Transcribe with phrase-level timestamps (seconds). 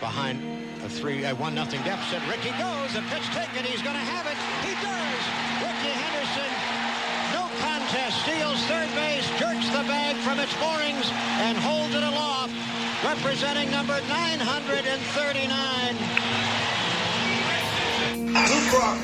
[0.00, 0.42] behind
[0.84, 2.20] a three, a one nothing deficit.
[2.28, 4.36] Ricky goes, the pitch taken, he's going to have it.
[4.66, 5.22] He does.
[5.62, 6.50] Ricky Henderson,
[7.32, 11.10] no contest, steals third base, jerks the bag from its moorings,
[11.40, 12.52] and holds it aloft,
[13.04, 15.96] representing number 939.
[18.34, 18.98] Luke Rock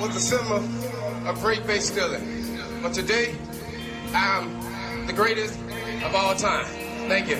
[0.00, 0.62] was the symbol
[1.28, 2.46] of great base stealing.
[2.82, 3.34] But today,
[4.14, 5.58] I'm the greatest
[6.04, 6.64] of all time.
[7.08, 7.38] Thank you.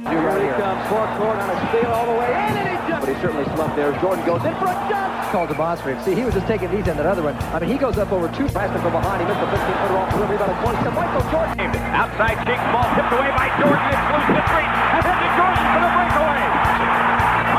[0.00, 3.04] Here he comes, four court on a steal all the way in, and he just...
[3.04, 3.92] But he certainly slumped there.
[4.00, 5.12] Jordan goes in for a jump.
[5.28, 6.00] Called to Bosford.
[6.08, 7.36] See, he was just taking these in that other one.
[7.52, 8.48] I mean, he goes up over two.
[8.48, 9.20] Boston from behind.
[9.20, 10.96] He missed the 15-footer off delivery about a 20 step.
[10.96, 11.68] Michael Jordan.
[11.92, 13.92] Outside cheek ball tipped away by Jordan.
[13.92, 14.68] It's loose to three.
[14.72, 16.48] And then to Jordan for the breakaway.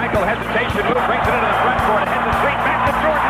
[0.02, 2.10] Michael hesitation move, brings it into the front court.
[2.10, 3.30] Heads the street back to Jordan.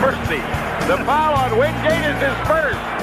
[0.00, 0.24] First
[0.88, 2.93] The foul on Wingate is his first.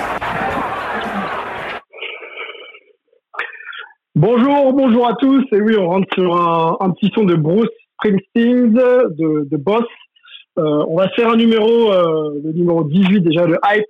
[4.21, 5.43] Bonjour, bonjour à tous.
[5.52, 9.84] Et oui, on rentre sur un, petit son de Bruce Springsteen, de, de Boss.
[10.59, 13.84] Euh, on va faire un numéro, euh, le numéro 18 déjà, le hype,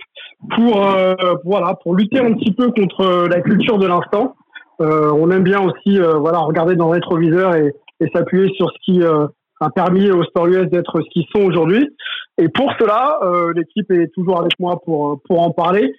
[0.56, 4.36] pour euh, voilà, pour lutter un petit peu contre la culture de l'instant.
[4.80, 7.74] On aime bien aussi, voilà, regarder dans le rétroviseur et,
[8.16, 11.90] s'appuyer sur ce qui a permis aux Sport US d'être ce qu'ils sont aujourd'hui.
[12.38, 13.20] Et pour cela,
[13.54, 15.94] l'équipe est toujours avec moi pour pour en parler.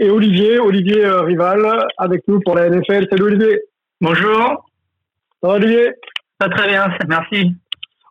[0.00, 3.08] Et Olivier, Olivier Rival, avec nous pour la NFL.
[3.10, 3.60] Salut Olivier.
[4.04, 4.66] Bonjour.
[5.40, 5.94] Ça va Olivier?
[6.38, 7.52] Pas très bien, merci.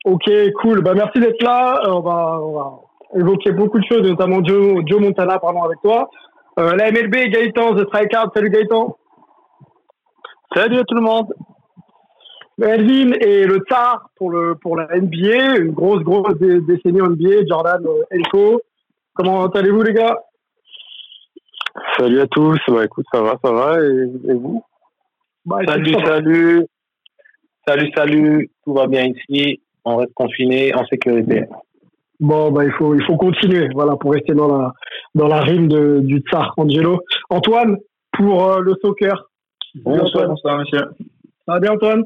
[0.05, 0.27] Ok,
[0.59, 0.81] cool.
[0.81, 1.83] Bah, merci d'être là.
[1.85, 2.79] Euh, on, va, on, va,
[3.15, 6.09] évoquer beaucoup de choses, notamment Joe, Joe Montana, pardon, avec toi.
[6.57, 8.31] Euh, la MLB, Gaëtan, The Strikeout.
[8.33, 8.97] Salut Gaëtan.
[10.55, 11.31] Salut à tout le monde.
[12.59, 17.85] Elvin et le Tsar pour, le, pour la NBA, une grosse, grosse décennie NBA, Jordan
[18.09, 18.61] Elko.
[19.13, 20.17] Comment allez-vous les gars?
[21.99, 22.57] Salut à tous.
[22.69, 23.79] Bah, écoute, ça va, ça va.
[23.79, 24.63] Et, vous?
[25.45, 26.65] Bah, Salut, salut.
[27.67, 28.51] Salut, salut.
[28.63, 29.61] Tout va bien ici.
[29.85, 31.45] On reste confiné, en sécurité.
[32.19, 34.71] Bon, bah, il faut, il faut continuer, voilà, pour rester dans la,
[35.15, 37.01] dans la rime de, du tsar, Angelo.
[37.29, 37.77] Antoine,
[38.13, 39.29] pour euh, le soccer.
[39.75, 40.79] Bonsoir, bonsoir, monsieur.
[41.45, 42.03] Ça va bien, Antoine?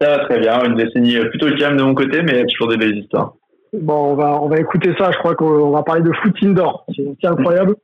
[0.00, 0.64] Ça va très bien.
[0.64, 3.34] Une décennie plutôt calme de mon côté, mais toujours des belles histoires.
[3.72, 5.10] Bon, on va, on va écouter ça.
[5.10, 6.86] Je crois qu'on va parler de foot indoor.
[6.94, 7.76] C'est incroyable.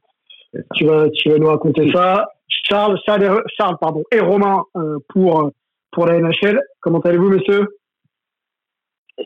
[0.74, 2.30] Tu vas, tu vas nous raconter ça.
[2.48, 5.50] Charles, Charles, et, Charles pardon, et Romain euh, pour,
[5.92, 6.60] pour la NHL.
[6.80, 7.66] Comment allez-vous, messieurs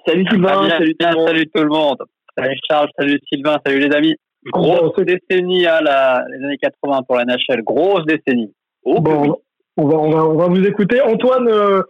[0.07, 1.99] Salut Sylvain, salut, tout salut, tout le monde.
[2.37, 4.15] Salut Charles, salut Sylvain, salut les amis.
[4.47, 8.53] Grosse décennie à la, les années 80 pour la NHL, grosse décennie.
[8.85, 9.37] Oh, bon,
[9.77, 11.01] on va, on va, on va vous écouter.
[11.01, 11.83] Antoine euh,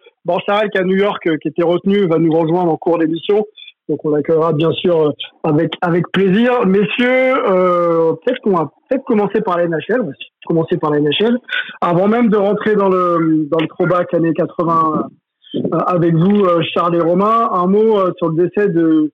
[0.46, 2.98] Charles qui est à New York, euh, qui était retenu, va nous rejoindre en cours
[2.98, 3.46] d'émission.
[3.88, 5.10] Donc on l'accueillera bien sûr euh,
[5.44, 6.66] avec avec plaisir.
[6.66, 10.12] Messieurs, euh, peut-être qu'on va peut-être commencer par la NHL.
[10.46, 11.38] Commencer par la NHL.
[11.80, 15.08] Avant même de rentrer dans le dans le throwback années 80
[15.54, 19.12] euh, avec vous, euh, Charles et Romain, un mot sur le décès de,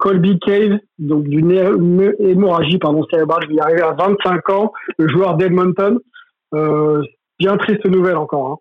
[0.00, 1.52] Colby Cave, donc d'une
[2.18, 3.44] hémorragie pardon cérébrale.
[3.48, 6.00] Il est arrivé à 25 ans, le joueur d'Edmonton.
[6.52, 8.46] bien triste nouvelle encore.
[8.52, 8.56] Hein.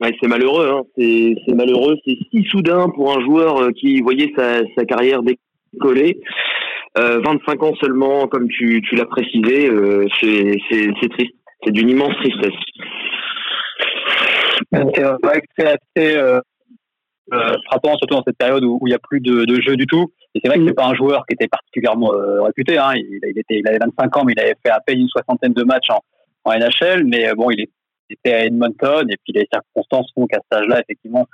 [0.00, 0.82] Ouais, c'est malheureux, hein.
[0.96, 6.20] c'est malheureux, c'est si soudain pour un joueur euh, qui voyait sa, sa carrière décoller.
[6.98, 10.56] Euh, 25 ans seulement, comme tu, tu l'as précisé, euh, c'est
[11.10, 11.34] triste,
[11.64, 12.58] c'est d'une immense tristesse.
[14.72, 16.40] C'est vrai que c'est assez euh,
[17.32, 19.86] euh, frappant, surtout dans cette période où il n'y a plus de, de jeu du
[19.86, 20.12] tout.
[20.34, 22.78] Et c'est vrai que c'est pas un joueur qui était particulièrement euh, réputé.
[22.78, 22.92] Hein.
[22.94, 25.52] Il, il, était, il avait 25 ans, mais il avait fait à peine une soixantaine
[25.52, 26.00] de matchs en,
[26.44, 27.04] en NHL.
[27.04, 27.70] Mais bon, il est
[28.10, 31.26] c'était à Edmonton et puis les circonstances font qu'à cet âge-là, effectivement,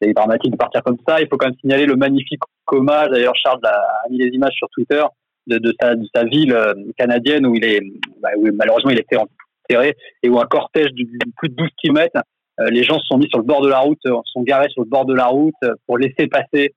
[0.00, 1.20] c'est dramatique de partir comme ça.
[1.20, 2.40] Il faut quand même signaler le magnifique
[2.70, 3.10] hommage.
[3.10, 5.02] D'ailleurs, Charles a mis les images sur Twitter
[5.46, 7.80] de, de, sa, de sa ville euh, canadienne où il est,
[8.20, 11.04] bah, où malheureusement, il était enterré et où un cortège de
[11.36, 12.20] plus de 12 km,
[12.60, 14.68] euh, les gens se sont mis sur le bord de la route, euh, sont garés
[14.70, 15.54] sur le bord de la route
[15.86, 16.74] pour laisser passer.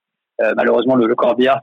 [0.56, 1.14] malheureusement, le, le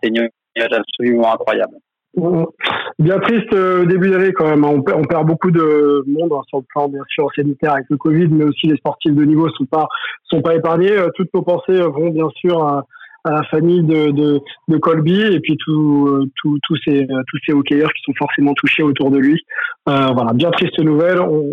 [0.02, 1.78] c'est une image absolument incroyable.
[2.16, 4.64] Bien triste euh, début d'année quand même.
[4.64, 4.72] Hein.
[4.72, 7.86] On perd, on perd, beaucoup de monde hein, sur le plan bien sûr sanitaire avec
[7.90, 9.88] le Covid, mais aussi les sportifs de niveau sont pas
[10.26, 10.92] sont pas épargnés.
[10.92, 12.86] Euh, toutes nos pensées vont bien sûr à,
[13.24, 17.40] à la famille de, de, de, Colby et puis tous euh, tout, tout ces tous
[17.48, 19.42] ces hockeyeurs qui sont forcément touchés autour de lui.
[19.90, 21.20] Euh, voilà, bien triste nouvelle.
[21.20, 21.44] On,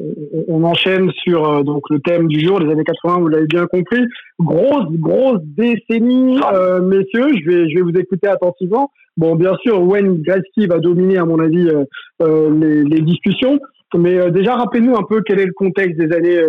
[0.47, 3.19] on, enchaîne sur donc le thème du jour, les années 80.
[3.21, 4.05] Vous l'avez bien compris.
[4.39, 6.39] Grosse grosse décennie,
[6.83, 7.29] messieurs.
[7.43, 8.91] Je vais je vais vous écouter attentivement.
[9.21, 11.85] Bon, bien sûr, Wayne Gretzky va dominer, à mon avis, euh,
[12.23, 13.61] euh, les, les, discussions.
[13.95, 16.41] Mais euh, déjà, rappelez-nous un peu quel est le contexte des années,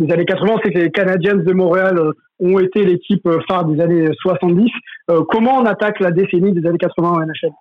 [0.00, 0.56] des années 80.
[0.64, 1.96] C'est que les Canadiens de Montréal
[2.40, 4.68] ont été l'équipe phare des années 70.
[5.28, 7.52] comment on attaque la décennie des années 80 en NHL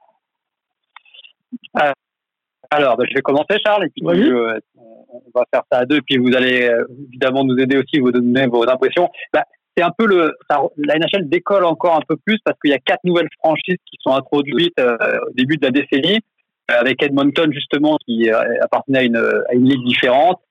[2.72, 6.18] Alors, bah, je vais commencer, Charles, et puis on va faire ça à deux, puis
[6.18, 6.68] vous allez
[7.10, 9.08] évidemment nous aider aussi, vous donner vos impressions.
[9.32, 9.44] Bah,
[9.78, 12.80] c'est un peu le, la NHL décolle encore un peu plus parce qu'il y a
[12.80, 14.98] quatre nouvelles franchises qui sont introduites euh,
[15.28, 16.20] au début de la décennie,
[16.68, 18.30] avec Edmonton justement qui
[18.62, 20.42] appartenait à une, à une ligue différente.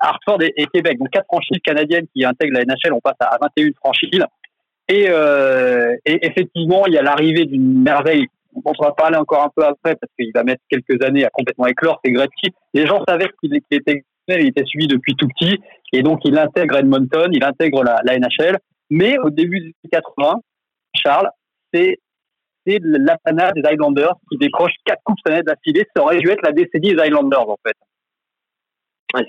[0.00, 3.70] Hartford et, Québec, donc quatre franchises canadiennes qui intègrent la NHL, on passe à 21
[3.76, 4.24] franchises.
[4.88, 8.26] Et, et effectivement, il y a l'arrivée d'une merveille
[8.64, 11.66] on va parler encore un peu après parce qu'il va mettre quelques années à complètement
[11.66, 12.50] éclore, c'est Gretzky.
[12.74, 15.58] Les gens savaient qu'il était il était suivi depuis tout petit
[15.92, 18.58] et donc il intègre Edmonton, il intègre la, NHL.
[18.90, 20.40] Mais au début des 80,
[20.94, 21.28] Charles,
[21.72, 21.98] c'est
[22.66, 25.84] c'est l'apanage des Islanders qui décroche quatre coupes cette année d'affilée.
[25.96, 27.74] Ça aurait dû être la décennie des Islanders en fait.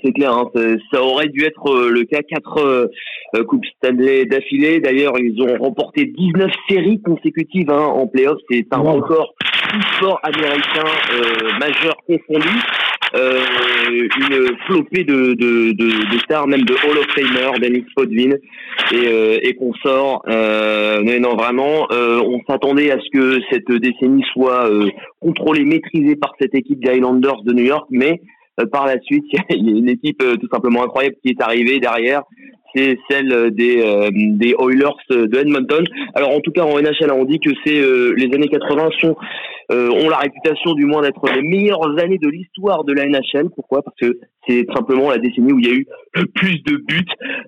[0.04, 0.50] c'est clair, hein,
[0.92, 2.22] ça aurait dû être euh, le cas.
[2.22, 2.86] Quatre euh,
[3.34, 4.78] euh, coupes Stanley d'affilée.
[4.78, 8.38] D'ailleurs, ils ont remporté 19 séries consécutives hein, en playoff.
[8.48, 9.34] C'est un record
[9.70, 10.84] tout sport américain
[11.58, 12.60] majeur confondu.
[13.14, 13.38] Euh,
[13.92, 18.30] une flopée de, de, de, de, stars, même de Hall of Famer, Dennis Podvin
[18.92, 20.22] et, euh, et consorts.
[20.28, 24.68] Euh, mais non, vraiment, on s'attendait à ce que cette décennie soit
[25.20, 28.20] contrôlée, maîtrisée par cette équipe des Highlanders de New York, mais
[28.72, 32.22] par la suite, il y a une équipe tout simplement incroyable qui est arrivée derrière
[32.74, 35.84] c'est celle des, euh, des Oilers de Edmonton.
[36.14, 39.16] Alors en tout cas en NHL, on dit que c'est euh, les années 80 sont
[39.72, 43.48] euh, ont la réputation du moins d'être les meilleures années de l'histoire de la NHL.
[43.54, 43.82] Pourquoi?
[43.82, 45.86] Parce que c'est simplement la décennie où il y a eu
[46.34, 47.06] plus de buts,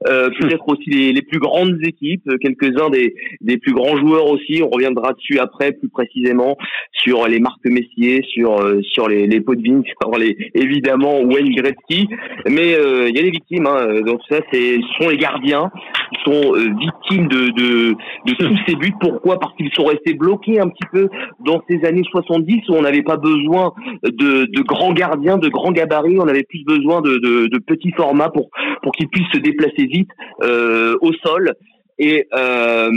[0.09, 4.63] euh, peut-être aussi les, les, plus grandes équipes, quelques-uns des, des plus grands joueurs aussi.
[4.63, 6.57] On reviendra dessus après, plus précisément
[6.93, 12.09] sur les Marc Messier, sur sur les, les Potvin, sur les évidemment Wayne Gretzky.
[12.49, 12.77] Mais
[13.09, 13.67] il y a des victimes.
[13.67, 15.71] Hein, donc ça, c'est sont gardiens
[16.13, 17.95] qui sont euh, victimes de, de,
[18.27, 18.95] de tous ces buts.
[19.01, 19.39] Pourquoi?
[19.39, 21.09] Parce qu'ils sont restés bloqués un petit peu
[21.45, 23.73] dans ces années 70 où on n'avait pas besoin
[24.03, 28.29] de, de, grands gardiens, de grands gabarits, on avait plus besoin de, de, petits formats
[28.29, 28.51] pour,
[28.83, 30.11] pour qu'ils puissent se déplacer vite
[30.43, 31.55] euh, au sol.
[31.99, 32.91] Et euh,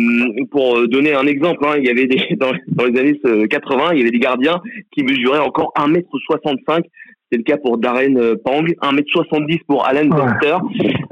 [0.52, 4.00] pour donner un exemple, hein, il y avait des, dans, dans, les années 80, il
[4.00, 4.62] y avait des gardiens
[4.92, 6.84] qui mesuraient encore 1m65
[7.32, 10.58] c'est le cas pour Darren euh, Pang, 1m70 pour Alan Buster.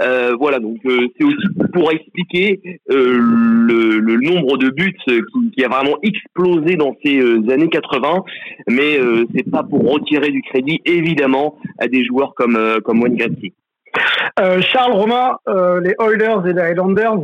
[0.01, 2.59] Euh, voilà, donc euh, c'est aussi pour expliquer
[2.91, 5.21] euh, le, le, nombre de buts qui,
[5.55, 7.19] qui, a vraiment explosé dans ces
[7.51, 8.23] années 80,
[8.69, 8.99] mais
[9.35, 13.53] c'est pas pour retirer du crédit évidemment à des joueurs comme comme Wayne Gretzky.
[14.61, 15.37] Charles Romain,
[15.81, 17.17] les Oilers et les Highlanders,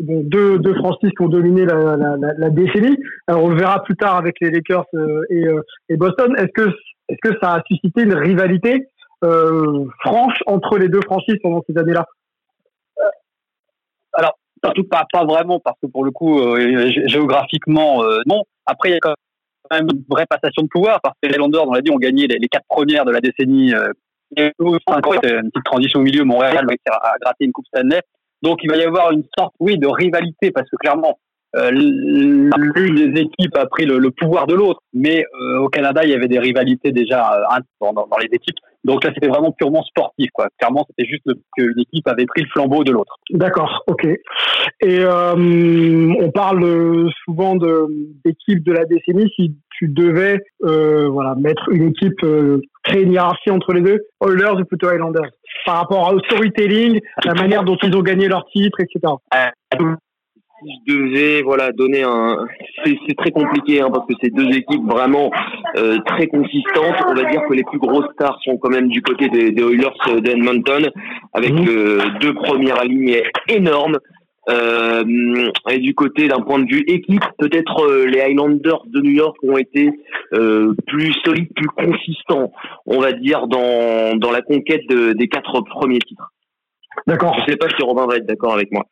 [0.00, 2.96] deux, deux franchises qui ont dominé la, la, la, la, décennie.
[3.26, 4.86] Alors on le verra plus tard avec les Lakers
[5.30, 5.44] et,
[5.88, 6.34] et Boston.
[6.36, 6.70] Est-ce que
[7.08, 8.86] est-ce que ça a suscité une rivalité
[9.24, 12.06] euh, franche entre les deux franchises pendant ces années-là?
[12.98, 13.08] Euh,
[14.12, 18.42] Alors, surtout pas, pas vraiment, parce que pour le coup, euh, géographiquement, non.
[18.66, 19.14] Après, il y a quand
[19.70, 22.26] même une vraie passation de pouvoir, parce que les Landers, on l'a dit, ont gagné
[22.26, 23.72] les, quatre premières de la décennie.
[24.36, 28.00] une petite transition au milieu, Montréal a gratté une Coupe Stanley.
[28.42, 31.23] Donc, il va y avoir une sorte, oui, de rivalité, parce que clairement, euh,
[31.70, 36.14] l'une des équipes a pris le, pouvoir de l'autre, mais euh, au Canada, il y
[36.14, 38.56] avait des rivalités déjà euh, dans, dans, les équipes.
[38.84, 40.48] Donc là, c'était vraiment purement sportif, quoi.
[40.58, 41.24] Clairement, c'était juste
[41.56, 43.16] qu'une équipe avait pris le flambeau de l'autre.
[43.30, 44.06] D'accord, ok.
[44.80, 49.32] Et on parle souvent d'équipe de, la décennie.
[49.36, 52.20] Si tu devais, voilà, mettre une équipe,
[52.82, 55.30] créer une hiérarchie entre les deux, Oilers ou plutôt Highlanders,
[55.64, 59.14] par rapport au storytelling, la manière dont ils ont gagné leur titre, etc
[60.64, 62.46] si je devais voilà donner un
[62.84, 65.30] c'est très compliqué hein, parce que c'est deux équipes vraiment
[65.76, 69.02] euh, très consistantes on va dire que les plus grosses stars sont quand même du
[69.02, 70.90] côté des, des Oilers d'Edmonton
[71.32, 71.68] avec mmh.
[71.68, 73.98] euh, deux premières lignes énormes
[74.50, 79.12] euh, et du côté d'un point de vue équipe peut-être euh, les Highlanders de New
[79.12, 79.90] York ont été
[80.34, 82.52] euh, plus solides plus consistants
[82.86, 86.30] on va dire dans dans la conquête de, des quatre premiers titres
[87.06, 87.36] D'accord.
[87.40, 88.84] Je sais pas si Robin va être d'accord avec moi.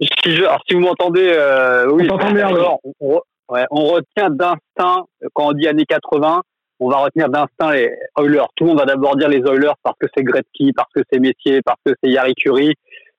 [0.00, 2.08] Si, je, alors, si vous m'entendez, euh, oui.
[2.10, 6.42] On, on, ouais, on retient d'instinct, quand on dit années 80,
[6.80, 8.46] on va retenir d'instinct les Oilers.
[8.56, 11.18] Tout le monde va d'abord dire les Oilers parce que c'est Gretzky, parce que c'est
[11.18, 12.74] Messier, parce que c'est Yari Curie,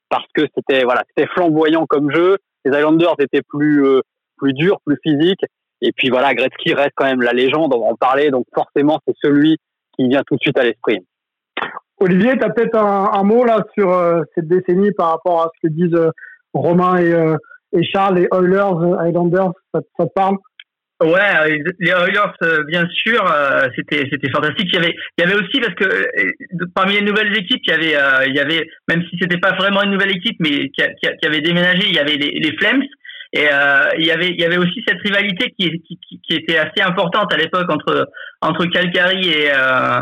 [0.09, 2.38] parce que c'était voilà, c'était flamboyant comme jeu.
[2.65, 4.01] Les Islanders étaient plus euh,
[4.38, 5.43] plus durs, plus physiques.
[5.81, 8.31] Et puis voilà, Gretzky reste quand même la légende, on va en parler.
[8.31, 9.57] Donc forcément, c'est celui
[9.95, 11.00] qui vient tout de suite à l'esprit.
[11.98, 15.51] Olivier, tu as peut-être un, un, mot là sur euh, cette décennie par rapport à
[15.53, 16.12] ce que disent euh,
[16.53, 17.36] Romain et, euh,
[17.74, 20.38] et Charles, les Oilers, Highlanders, ça, ça te parle?
[21.01, 23.24] Ouais, les Oilers, bien sûr,
[23.74, 24.68] c'était c'était fantastique.
[24.74, 25.88] Il y avait il y avait aussi parce que
[26.75, 29.82] parmi les nouvelles équipes, il y avait il y avait même si c'était pas vraiment
[29.84, 32.84] une nouvelle équipe, mais qui, qui, qui avait déménagé, il y avait les, les Flames
[33.32, 36.58] Et euh, il y avait il y avait aussi cette rivalité qui, qui, qui était
[36.58, 38.08] assez importante à l'époque entre
[38.41, 40.00] entre Calgary et euh,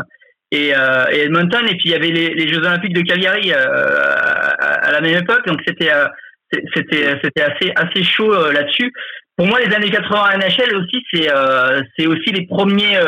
[0.50, 1.64] et, euh, et, Edmonton.
[1.66, 3.66] Et puis il y avait les, les Jeux Olympiques de Calgary euh,
[4.58, 5.46] à, la même époque.
[5.46, 6.06] Donc c'était euh,
[6.52, 8.92] c'était c'était assez assez chaud là-dessus.
[9.36, 11.28] Pour moi, les années 80 NHL aussi, c'est
[11.96, 12.98] c'est aussi les premiers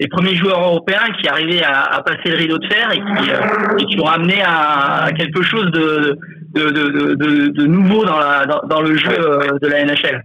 [0.00, 3.86] les premiers joueurs européens qui arrivaient à, à, passer le rideau de fer et qui,
[3.86, 6.18] qui ont amené à, quelque chose de
[6.52, 9.16] de, de, de, de nouveau dans, la, dans, dans, le jeu
[9.60, 10.22] de la NHL.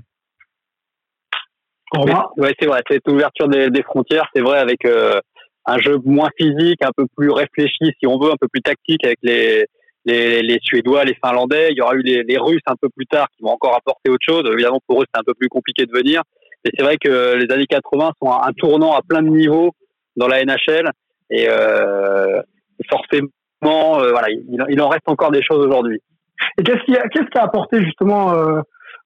[2.37, 2.81] Ouais, c'est vrai.
[2.89, 5.19] Cette ouverture des, des frontières, c'est vrai avec euh,
[5.65, 9.03] un jeu moins physique, un peu plus réfléchi, si on veut, un peu plus tactique
[9.03, 9.65] avec les,
[10.05, 11.69] les, Suédois, les Finlandais.
[11.71, 14.25] Il y aura eu les, Russes un peu plus tard qui vont encore apporter autre
[14.27, 14.43] chose.
[14.51, 16.21] Évidemment, pour eux, c'est un peu plus compliqué de venir.
[16.65, 19.71] Et c'est vrai que les années 80 sont un, tournant à plein de niveaux
[20.15, 20.91] dans la NHL.
[21.31, 22.41] Et euh,
[22.89, 26.01] forcément, euh, voilà, il, en reste encore des choses aujourd'hui.
[26.57, 26.95] Et qu'est-ce qui,
[27.37, 28.61] a, apporté justement euh,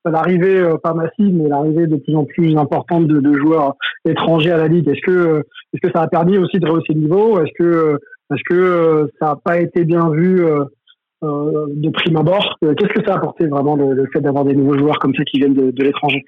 [0.06, 4.68] l'arrivée pas massive, mais l'arrivée de plus en plus importante de, joueurs étrangers à la
[4.68, 4.88] ligue?
[4.88, 7.40] Est-ce que est-ce que ça a permis aussi de rehausser le niveau?
[7.42, 8.00] Est-ce que
[8.34, 10.46] est-ce que ça n'a pas été bien vu
[11.24, 14.78] euh, de prime abord Qu'est-ce que ça a apporté vraiment le, fait d'avoir des nouveaux
[14.78, 16.24] joueurs comme ça qui viennent de, l'étranger?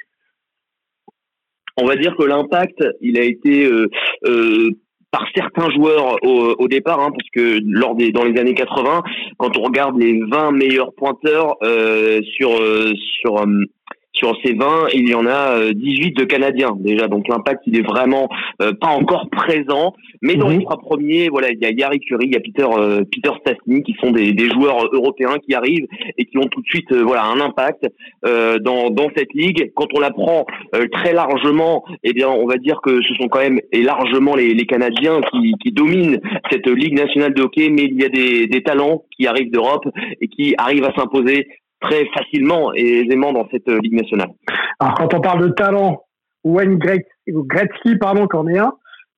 [1.77, 3.87] On va dire que l'impact, il a été euh,
[4.25, 4.69] euh,
[5.11, 9.03] par certains joueurs au, départ, hein, parce que lors des dans les années 80,
[9.37, 12.49] quand on regarde les 20 meilleurs pointeurs euh, sur
[13.21, 13.45] sur
[14.15, 17.07] sur ces 20, il y en a 18 de Canadiens déjà.
[17.07, 19.93] Donc l'impact, il est vraiment pas encore présent.
[20.21, 20.57] Mais dans mhm.
[20.57, 23.29] les trois premiers, voilà, il y a Yari Curie, il y a Peter euh, Peter
[23.41, 26.91] Stastny qui sont des, des, joueurs européens qui arrivent et qui ont tout de suite
[26.91, 27.85] euh, voilà un impact
[28.25, 29.71] euh, dans dans cette ligue.
[29.75, 33.27] Quand on la prend euh, très largement, eh bien on va dire que ce sont
[33.27, 36.19] quand même et largement les, les Canadiens qui, qui dominent
[36.51, 39.87] cette ligue nationale de hockey, mais il y a des, des talents qui arrivent d'Europe
[40.21, 41.47] et qui arrivent à s'imposer
[41.81, 44.29] très facilement et aisément dans cette ligue nationale.
[44.79, 46.03] Alors quand on parle de talent,
[46.43, 48.73] Wayne Gretzky, pardon, qu'en est un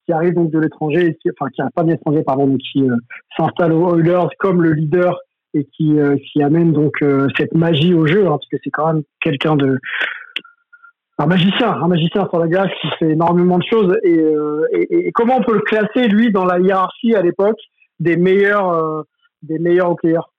[0.07, 2.95] qui arrive donc de l'étranger, enfin qui pas d'étranger pardon, mais qui euh,
[3.35, 5.19] s'installe aux Oilers comme le leader
[5.53, 8.93] et qui euh, amène donc euh, cette magie au jeu, hein, parce que c'est quand
[8.93, 9.77] même quelqu'un de
[11.19, 13.97] un magicien, un magicien sur la glace qui fait énormément de choses.
[14.03, 17.57] Et comment on peut le classer lui dans la hiérarchie à l'époque
[17.99, 19.03] des meilleurs
[19.41, 20.31] des meilleurs hockeyeurs?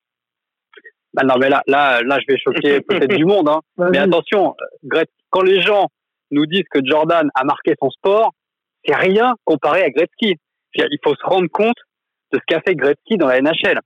[1.19, 3.61] Bah non mais là là là je vais choquer peut-être du monde, hein.
[3.91, 4.55] mais attention,
[5.31, 5.89] quand les gens
[6.31, 8.33] nous disent que Jordan a marqué son sport,
[8.85, 10.37] c'est rien comparé à Gretzky.
[10.75, 11.77] Il faut se rendre compte
[12.33, 13.81] de ce qu'a fait Gretzky dans la NHL.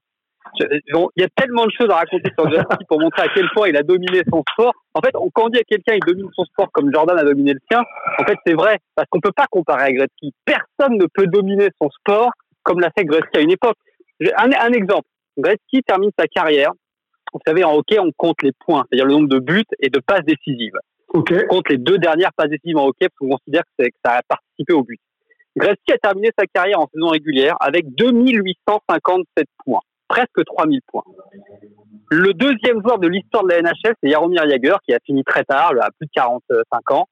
[0.58, 0.80] Il
[1.16, 3.76] y a tellement de choses à raconter sur Gretzky pour montrer à quel point il
[3.76, 4.74] a dominé son sport.
[4.92, 7.54] En fait, quand on dit à quelqu'un il domine son sport comme Jordan a dominé
[7.54, 7.82] le sien,
[8.18, 10.34] en fait c'est vrai parce qu'on peut pas comparer à Gretzky.
[10.44, 12.30] Personne ne peut dominer son sport
[12.64, 13.76] comme l'a fait Gretzky à une époque.
[14.36, 15.06] Un, un exemple.
[15.38, 16.72] Gretzky termine sa carrière.
[17.32, 19.98] Vous savez, en hockey, on compte les points, c'est-à-dire le nombre de buts et de
[19.98, 20.76] passes décisives.
[21.08, 21.46] Okay.
[21.46, 24.22] Contre les deux dernières passes décisives en hockey, parce qu'on considère que, que, ça a
[24.22, 25.00] participé au but.
[25.56, 31.04] Gretzky a terminé sa carrière en saison régulière avec 2857 points, presque 3000 points.
[32.10, 35.44] Le deuxième joueur de l'histoire de la NHL, c'est Jaromir Jagr, qui a fini très
[35.44, 37.06] tard, à plus de 45 ans.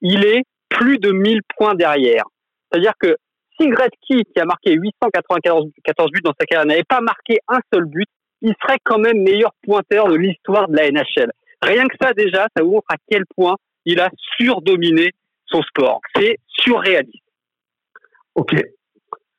[0.00, 2.24] Il est plus de 1000 points derrière.
[2.70, 3.16] C'est-à-dire que
[3.60, 7.84] si Gretzky, qui a marqué 894 buts dans sa carrière, n'avait pas marqué un seul
[7.84, 8.08] but,
[8.42, 11.30] il serait quand même meilleur pointeur de l'histoire de la NHL.
[11.62, 15.10] Rien que ça déjà, ça vous montre à quel point il a surdominé
[15.46, 16.00] son sport.
[16.14, 17.22] C'est surréaliste.
[18.34, 18.54] Ok,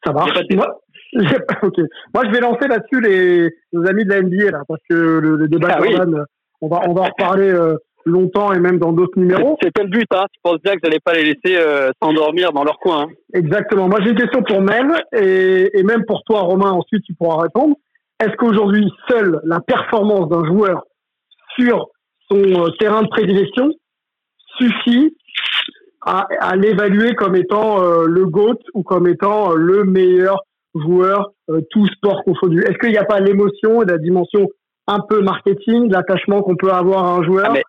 [0.05, 0.31] ça marche.
[0.51, 0.79] Moi.
[1.13, 5.47] Moi, je vais lancer là-dessus les nos amis de la NBA là, parce que le,
[5.47, 6.25] débat ah, Jordan,
[6.59, 9.57] on va on va en reparler euh, longtemps et même dans d'autres numéros.
[9.61, 10.25] C'était le but, hein.
[10.33, 13.03] Tu penses bien que vous n'allez pas les laisser euh, s'endormir dans leur coin.
[13.03, 13.07] Hein.
[13.33, 13.87] Exactement.
[13.87, 16.71] Moi, j'ai une question pour Mel et, et même pour toi, Romain.
[16.71, 17.75] Ensuite, tu pourras répondre.
[18.23, 20.83] Est-ce qu'aujourd'hui, seule la performance d'un joueur
[21.59, 21.87] sur
[22.31, 23.69] son euh, terrain de prédilection
[24.57, 25.17] suffit
[26.01, 30.39] à, à l'évaluer comme étant euh, le GOAT ou comme étant euh, le meilleur
[30.73, 31.31] joueur,
[31.69, 32.61] tout sport confondu?
[32.61, 34.47] Est-ce qu'il n'y a pas l'émotion et la dimension
[34.87, 37.59] un peu marketing, l'attachement qu'on peut avoir à un joueur, ah,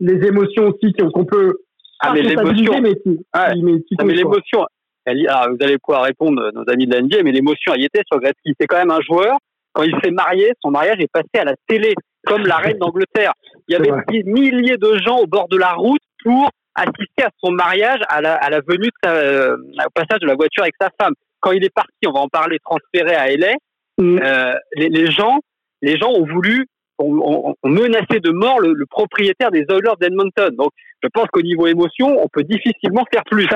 [0.00, 1.54] les émotions aussi qu'on peut
[2.00, 2.94] ah, mais l'émotion, mais,
[3.32, 4.66] ah, mais l'émotion,
[5.06, 8.54] vous allez pouvoir répondre, nos amis de l'NBA, mais l'émotion, elle y était sur Gretzky.
[8.58, 9.38] C'est quand même un joueur,
[9.72, 11.94] quand il s'est marié, son mariage est passé à la télé
[12.26, 13.32] comme la reine d'Angleterre.
[13.68, 17.30] Il y avait des milliers de gens au bord de la route pour assister à
[17.42, 20.62] son mariage, à la, à la venue, de sa, euh, au passage de la voiture
[20.62, 21.14] avec sa femme.
[21.40, 23.54] Quand il est parti, on va en parler, transféré à LA,
[23.98, 24.18] mm.
[24.22, 25.38] euh, les, les, gens,
[25.82, 26.66] les gens ont voulu,
[26.98, 30.54] ont, ont menacé de mort le, le, propriétaire des Oilers d'Edmonton.
[30.56, 30.70] Donc,
[31.02, 33.48] je pense qu'au niveau émotion, on peut difficilement faire plus.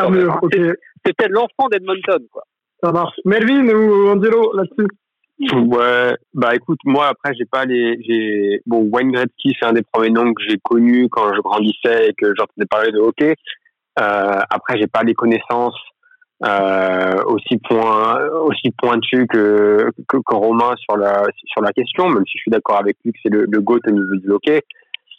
[0.42, 0.72] Okay.
[1.04, 2.44] C'était l'enfant d'Edmonton, quoi.
[2.82, 3.16] Ça marche.
[3.24, 4.88] Melvin ou Angelo, là-dessus
[5.40, 9.82] Ouais, bah écoute, moi après j'ai pas les, j'ai bon Wayne Gretzky c'est un des
[9.82, 13.34] premiers noms que j'ai connu quand je grandissais et que j'entendais parler de hockey.
[13.98, 15.78] Euh, après j'ai pas les connaissances
[16.44, 22.24] euh, aussi point aussi pointues que, que, que Romain sur la sur la question, même
[22.26, 24.62] si je suis d'accord avec lui que c'est le, le goat au niveau du hockey.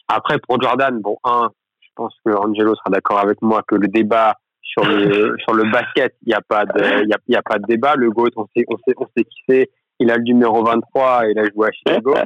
[0.08, 1.50] Après pour Jordan, bon un,
[1.82, 5.70] je pense que Angelo sera d'accord avec moi que le débat sur le sur le
[5.70, 7.96] basket, il y a pas de il y a, y a pas de débat.
[7.96, 11.28] Le goat, on sait on sait on sait qui c'est il a le numéro 23
[11.28, 12.14] et il a joué à Chicago.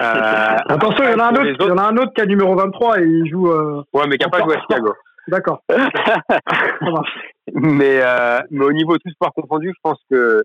[0.00, 2.22] Euh, Attention, il y en a un autre, il y en a un autre qui
[2.22, 3.52] a le numéro 23 et il joue.
[3.52, 4.94] Euh, ouais, mais qui n'a pas joué à Chicago.
[5.28, 5.62] D'accord.
[7.52, 10.42] mais, euh, mais au niveau tout sport confondu, je pense que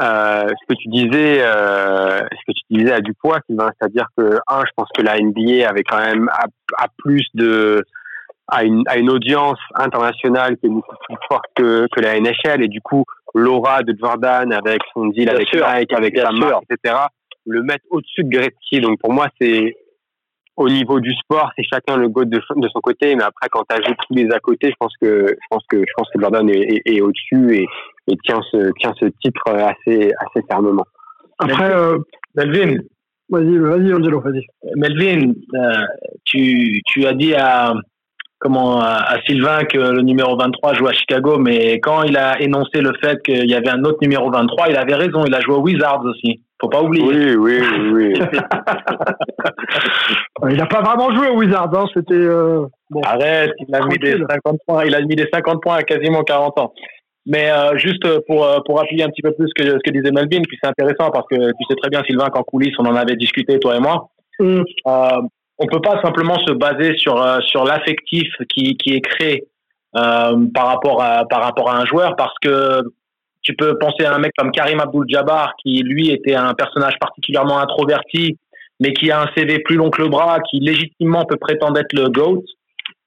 [0.00, 4.38] euh, ce que tu disais, euh, ce que tu disais à du poids, c'est-à-dire que
[4.46, 6.46] un, je pense que la NBA avait quand même a,
[6.78, 7.82] a plus de
[8.48, 12.62] à une, à une audience internationale qui est beaucoup plus forte que, que la NHL
[12.62, 13.04] et du coup
[13.36, 16.96] l'aura de Jordan avec son deal Bien avec sûr, Nike, avec sa marque, etc.
[17.46, 18.80] Le mettre au-dessus de Gretzky.
[18.80, 19.74] Donc pour moi c'est
[20.56, 23.62] au niveau du sport, c'est chacun le goût de, de son côté, mais après quand
[23.68, 26.20] tu ajoutes tous les à côté, je pense que je pense que je pense que
[26.20, 27.66] Jordan est, est, est au-dessus et,
[28.08, 30.86] et tient ce tient ce titre assez assez fermement.
[31.38, 31.98] Après, euh,
[32.34, 32.78] Melvin,
[33.28, 34.46] vas-y, vas-y, Angelo, vas-y.
[34.76, 35.84] Melvin, euh,
[36.24, 37.74] tu, tu as dit à,
[38.38, 42.40] comment, à, à Sylvain que le numéro 23 joue à Chicago, mais quand il a
[42.40, 45.40] énoncé le fait qu'il y avait un autre numéro 23, il avait raison, il a
[45.40, 46.40] joué aux Wizards aussi.
[46.60, 47.36] Faut pas oublier.
[47.36, 47.60] Oui, oui,
[47.92, 48.14] oui.
[50.42, 52.14] Euh, Il n'a pas vraiment joué au Wizards, hein, c'était.
[52.14, 53.00] Euh, bon.
[53.02, 54.26] Arrête, il a mis des Tranquille.
[54.30, 56.72] 50 points, il a mis des 50 points à quasiment 40 ans.
[57.26, 59.90] Mais euh, juste pour euh, pour appuyer un petit peu plus ce que ce que
[59.90, 62.86] disait Melvin, puis c'est intéressant parce que tu sais très bien Sylvain qu'en coulisses on
[62.86, 64.08] en avait discuté toi et moi.
[64.38, 64.62] Mm.
[64.86, 65.22] Euh,
[65.58, 69.44] on peut pas simplement se baser sur euh, sur l'affectif qui qui est créé
[69.96, 72.82] euh, par rapport à par rapport à un joueur parce que
[73.42, 77.58] tu peux penser à un mec comme Karim Abdul-Jabbar qui lui était un personnage particulièrement
[77.58, 78.38] introverti
[78.80, 81.92] mais qui a un CV plus long que le bras qui légitimement peut prétendre être
[81.92, 82.42] le GOAT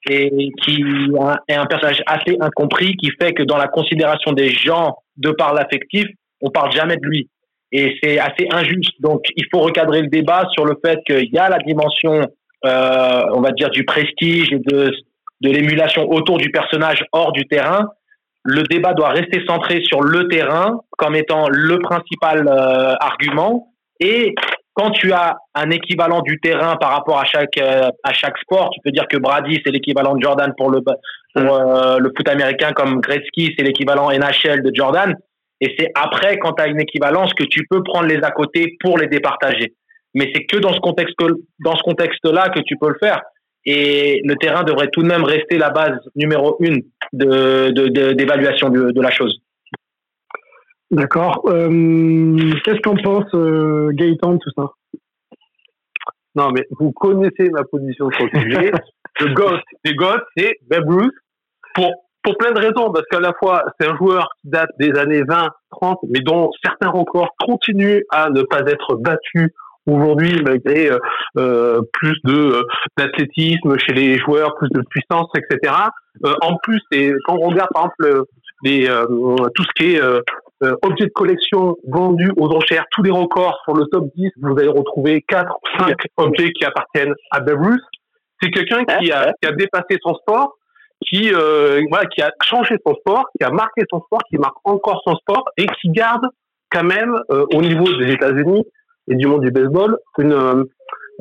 [0.09, 0.83] et qui
[1.49, 5.53] est un personnage assez incompris qui fait que dans la considération des gens de par
[5.53, 6.07] l'affectif
[6.41, 7.29] on parle jamais de lui.
[7.71, 8.99] Et c'est assez injuste.
[8.99, 12.27] Donc il faut recadrer le débat sur le fait qu'il y a la dimension
[12.65, 14.91] euh, on va dire du prestige et de
[15.41, 17.87] de l'émulation autour du personnage hors du terrain.
[18.43, 23.73] Le débat doit rester centré sur le terrain comme étant le principal euh, argument.
[23.99, 24.33] Et
[24.73, 28.69] quand tu as un équivalent du terrain par rapport à chaque euh, à chaque sport,
[28.71, 32.27] tu peux dire que Brady c'est l'équivalent de Jordan pour le pour euh, le foot
[32.29, 35.15] américain comme Gretzky c'est l'équivalent NHL de Jordan.
[35.61, 38.77] Et c'est après quand tu as une équivalence que tu peux prendre les à côté
[38.79, 39.73] pour les départager.
[40.15, 41.15] Mais c'est que dans ce contexte
[41.59, 43.21] dans ce contexte-là que tu peux le faire
[43.65, 46.81] et le terrain devrait tout de même rester la base numéro une
[47.13, 49.39] de de- de- d'évaluation de, de la chose.
[50.91, 51.43] D'accord.
[51.47, 51.69] Euh,
[52.63, 54.69] Qu'est-ce qu'en pense euh, Gaëtan de tout ça?
[56.35, 58.71] Non, mais vous connaissez ma position sur le sujet.
[59.19, 61.13] le GOAT, le GOAT, c'est Babe Ruth
[61.75, 61.91] pour,
[62.23, 62.91] pour plein de raisons.
[62.91, 66.49] Parce qu'à la fois, c'est un joueur qui date des années 20, 30, mais dont
[66.63, 69.51] certains records continuent à ne pas être battus
[69.89, 70.97] aujourd'hui, malgré euh,
[71.37, 72.63] euh, plus de euh,
[72.97, 75.73] d'athlétisme chez les joueurs, plus de puissance, etc.
[76.25, 78.23] Euh, en plus, et quand on regarde, par exemple,
[78.63, 80.01] tout ce qui est
[80.81, 84.67] objets de collection vendus aux enchères, tous les records sur le top 10, vous allez
[84.67, 87.77] retrouver 4 ou 5 objets qui appartiennent à Babe.
[88.41, 90.55] C'est quelqu'un qui a, qui a dépassé son sport,
[91.07, 95.01] qui, voilà, qui a changé son sport, qui a marqué son sport, qui marque encore
[95.05, 96.25] son sport et qui garde
[96.69, 98.65] quand même au niveau des États-Unis
[99.09, 100.63] et du monde du baseball une, euh,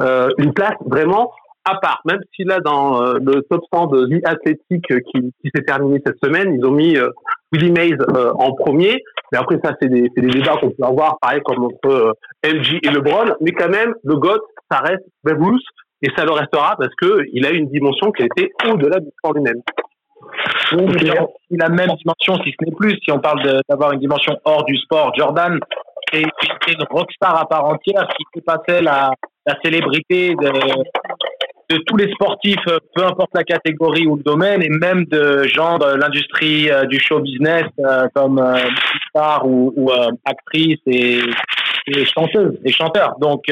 [0.03, 1.33] euh, une place vraiment
[1.65, 2.01] à part.
[2.07, 5.65] Même si là, dans euh, le top 100 de The Athletic euh, qui, qui s'est
[5.65, 7.09] terminé cette semaine, ils ont mis euh,
[7.53, 7.97] Willie Mays
[8.39, 9.03] en premier.
[9.33, 12.15] Mais après, ça, c'est des, des débats qu'on peut avoir, pareil, comme entre
[12.47, 13.35] MJ et LeBron.
[13.43, 15.61] Mais quand même, le GOAT, ça reste Babe Ruth.
[16.01, 19.33] Et ça le restera parce que il a une dimension qui était au-delà du sport
[19.35, 19.61] lui-même.
[20.73, 21.01] Oui, mais
[21.51, 24.37] il a- a même dimension, si ce n'est plus, si on parle d'avoir une dimension
[24.45, 25.13] hors du sport.
[25.17, 25.59] Jordan
[26.13, 29.11] est, est une rockstar à part entière qui dépassait la,
[29.47, 34.71] la célébrité de, tous les sportifs, euh, peu importe la catégorie ou le domaine, et
[34.71, 39.91] même de gens de l'industrie euh, du show business euh, comme euh, ou, ou
[40.25, 41.21] actrice et,
[41.89, 43.17] et chanteuse et chanteur.
[43.21, 43.45] Donc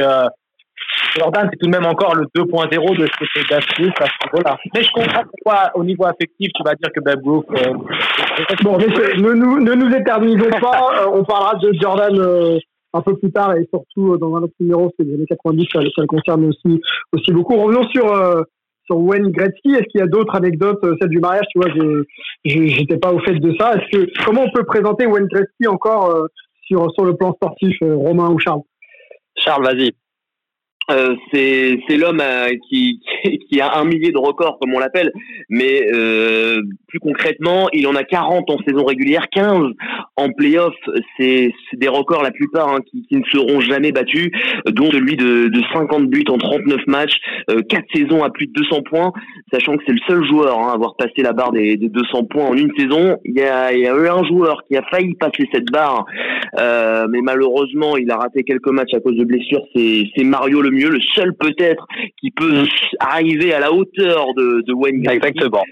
[1.18, 4.06] Jordan, c'est tout de même encore le 2.0 de ce que c'est Babe Ruth à
[4.06, 4.56] ce niveau-là.
[4.74, 7.46] Mais je comprends pourquoi, au niveau affectif, tu vas dire que Babe Ruth.
[7.50, 7.72] euh,
[8.62, 11.02] Bon, ne nous, ne nous éternisons pas.
[11.02, 12.58] euh, on parlera de Jordan euh,
[12.92, 15.66] un peu plus tard et surtout euh, dans un autre numéro, c'est les années 90,
[15.72, 16.80] ça, ça le concerne aussi,
[17.12, 17.56] aussi beaucoup.
[17.56, 18.42] Revenons sur, euh,
[18.86, 19.70] sur Wayne Gretzky.
[19.72, 21.68] Est-ce qu'il y a d'autres anecdotes, celle du mariage, tu vois,
[22.44, 23.74] j'ai- j'étais pas au fait de ça.
[23.74, 26.26] Est-ce que, comment on peut présenter Wayne Gretzky encore euh,
[26.66, 28.60] sur, sur le plan sportif, Romain ou Charles?
[29.38, 29.92] Charles, vas-y.
[30.90, 33.00] Euh, c'est l'homme euh, qui,
[33.50, 35.12] qui a un millier de records comme on l'appelle.
[35.48, 39.72] Mais euh, plus concrètement il en a 40 en saison régulière 15
[40.16, 40.74] en playoff.
[41.18, 44.30] C'est des records la plupart hein, qui, qui, ne seront jamais battus
[44.66, 47.16] dont celui de, de 50 buts en 39 matchs
[47.50, 49.12] euh, 4 saisons à plus de 200 points
[49.52, 52.24] sachant que c'est le seul joueur hein, à avoir passé la barre des, des, 200
[52.24, 53.18] points en une saison.
[53.24, 56.04] Il y a, il y a eu un joueur qui a failli passer cette barre
[56.58, 59.62] euh, mais malheureusement il a raté quelques matchs à cause de blessures.
[59.74, 61.86] C'est Mario le mieux, le seul peut-être
[62.20, 62.66] qui peut
[63.00, 65.28] arriver à la hauteur de, de Wayne Gretzky.
[65.28, 65.64] Exactement.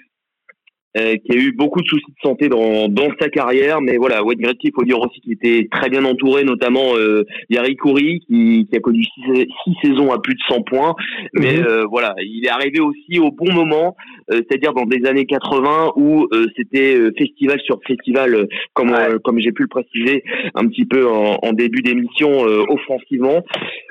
[0.96, 4.22] Euh, qui a eu beaucoup de soucis de santé dans, dans sa carrière, mais voilà,
[4.22, 8.20] Wayne Gretzky, il faut dire aussi qu'il était très bien entouré, notamment euh, Yari Kouri,
[8.20, 9.48] qui, qui a connu six,
[9.82, 10.94] saisons à plus de 100 points,
[11.32, 11.64] mais mhm.
[11.66, 13.96] euh, voilà, il est arrivé aussi au bon moment,
[14.30, 19.50] euh, c'est-à-dire dans des années 80 où euh, c'était festival sur festival, comme comme j'ai
[19.50, 20.22] pu le préciser
[20.54, 23.42] un petit peu en, en début d'émission offensivement,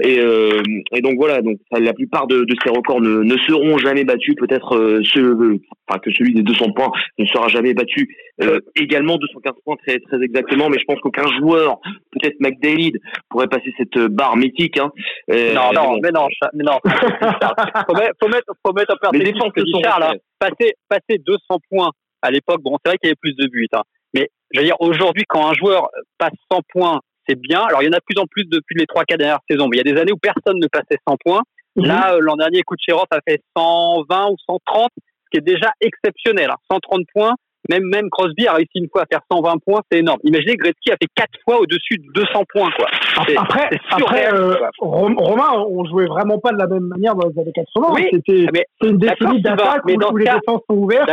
[0.05, 0.19] et,
[0.95, 4.35] et donc voilà, donc la plupart de, de ces records ne, ne seront jamais battus,
[4.35, 8.15] peut-être ceux, enfin que celui des 200 points ne sera jamais battu.
[8.41, 11.79] Euh, également 215 points très très exactement, mais je pense qu'aucun joueur,
[12.11, 12.93] peut-être McDavid,
[13.29, 14.77] pourrait passer cette barre mythique.
[14.79, 14.91] Hein.
[15.31, 16.79] Euh, non, non, mais non, mais non.
[16.85, 20.03] faut, mettre, faut mettre, faut mettre en perspective que Charles.
[20.03, 20.13] Hein.
[20.39, 23.67] Passer, passer 200 points à l'époque, bon, c'est vrai qu'il y avait plus de buts,
[23.73, 23.81] hein.
[24.13, 27.61] mais je veux dire, aujourd'hui, quand un joueur passe 100 points, c'est bien.
[27.61, 29.77] Alors, il y en a de plus en plus depuis les 3-4 dernières saisons, mais
[29.77, 31.41] il y a des années où personne ne passait 100 points.
[31.75, 31.85] Mhm.
[31.85, 34.91] Là, euh, l'an dernier, Kucherov a fait 120 ou 130
[35.33, 36.51] qui est déjà exceptionnel.
[36.71, 37.03] 130 hein.
[37.13, 37.35] points,
[37.69, 40.19] même, même Crosby a réussi une fois à faire 120 points, c'est énorme.
[40.23, 42.69] Imaginez Gretzky a fait quatre fois au-dessus de 200 points.
[42.75, 42.87] Quoi.
[43.37, 47.53] Après, après euh, Romain, on jouait vraiment pas de la même manière dans les années
[47.53, 47.87] 80.
[47.93, 48.45] Oui, C'était
[48.83, 51.09] une décennie d'attaque où, où les défenses sont ouvertes.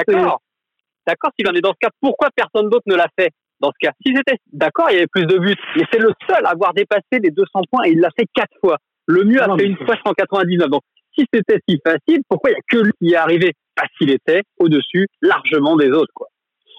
[1.07, 3.31] D'accord, s'il en est dans ce cas, pourquoi personne d'autre ne l'a fait
[3.61, 3.93] dans ce cas?
[4.05, 5.57] Si c'était d'accord, il y avait plus de buts.
[5.77, 8.53] Mais c'est le seul à avoir dépassé les 200 points et il l'a fait quatre
[8.61, 8.77] fois.
[9.07, 10.69] Le mieux a fait une fois 199.
[10.69, 10.83] Donc,
[11.21, 13.53] si c'était si facile, pourquoi il n'y a que lui qui est arrivé?
[13.75, 16.13] Parce qu'il était au-dessus largement des autres.
[16.15, 16.29] Quoi.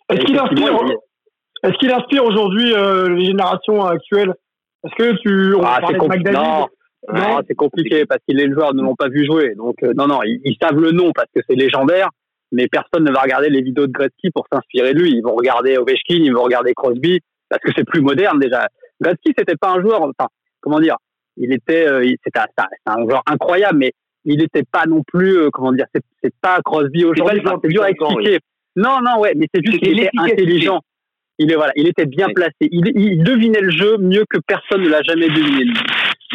[0.09, 0.79] Est-ce qu'il inspire,
[1.63, 4.33] est qu'il inspire aujourd'hui euh, les générations actuelles?
[4.83, 5.55] Est-ce que tu.
[5.55, 6.67] On ah, c'est Non,
[7.13, 9.53] non c'est compliqué parce que les joueurs ne l'ont pas vu jouer.
[9.55, 12.09] Donc, euh, non, non, ils, savent le nom parce que c'est légendaire,
[12.51, 15.11] mais personne ne va regarder les vidéos de Gretzky pour s'inspirer de lui.
[15.11, 18.67] Ils vont regarder Ovechkin, ils vont regarder Crosby parce que c'est plus moderne déjà.
[18.99, 20.27] Gretzky, c'était pas un joueur, enfin,
[20.61, 20.97] comment dire,
[21.37, 23.91] il était, euh, c'était un, un, joueur incroyable, mais
[24.25, 27.41] il n'était pas non plus, euh, comment dire, c'est pas Crosby aujourd'hui.
[27.63, 28.39] C'est dur à expliquer.
[28.75, 30.79] Non, non, ouais, mais c'est juste qu'il était intelligent.
[31.39, 32.53] Il est voilà, il était bien placé.
[32.61, 35.65] Il, il, devinait le jeu mieux que personne ne l'a jamais deviné.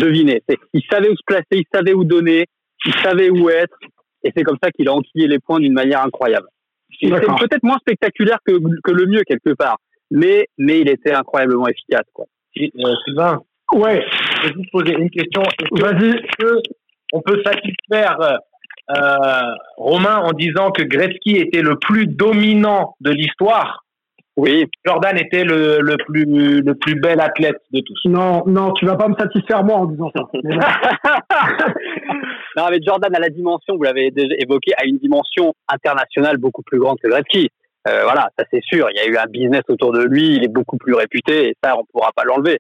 [0.01, 0.43] Deviné.
[0.75, 2.47] Il savait où se placer, il savait où donner,
[2.85, 3.79] il savait où être,
[4.25, 6.49] et c'est comme ça qu'il a enquillé les points d'une manière incroyable.
[7.01, 9.79] C'est peut-être moins spectaculaire que, que le mieux quelque part,
[10.11, 12.27] mais mais il était incroyablement efficace quoi.
[12.59, 14.05] Euh, Sylvain, ouais,
[14.43, 15.43] je vais vous poser une question.
[15.73, 16.15] Vas-y
[17.13, 18.39] on peut satisfaire
[18.91, 23.83] euh, Romain en disant que Gretzky était le plus dominant de l'histoire.
[24.37, 24.67] Oui.
[24.85, 26.27] Jordan était le, le, plus,
[26.61, 28.01] le plus bel athlète de tous.
[28.05, 30.25] Non, non, tu vas pas me satisfaire moi en disant ça.
[32.57, 36.63] non, mais Jordan a la dimension, vous l'avez déjà évoqué, a une dimension internationale beaucoup
[36.63, 37.49] plus grande que Gretzky.
[37.89, 38.89] Euh, voilà, ça c'est sûr.
[38.91, 41.57] Il y a eu un business autour de lui, il est beaucoup plus réputé et
[41.63, 42.59] ça, on pourra pas l'enlever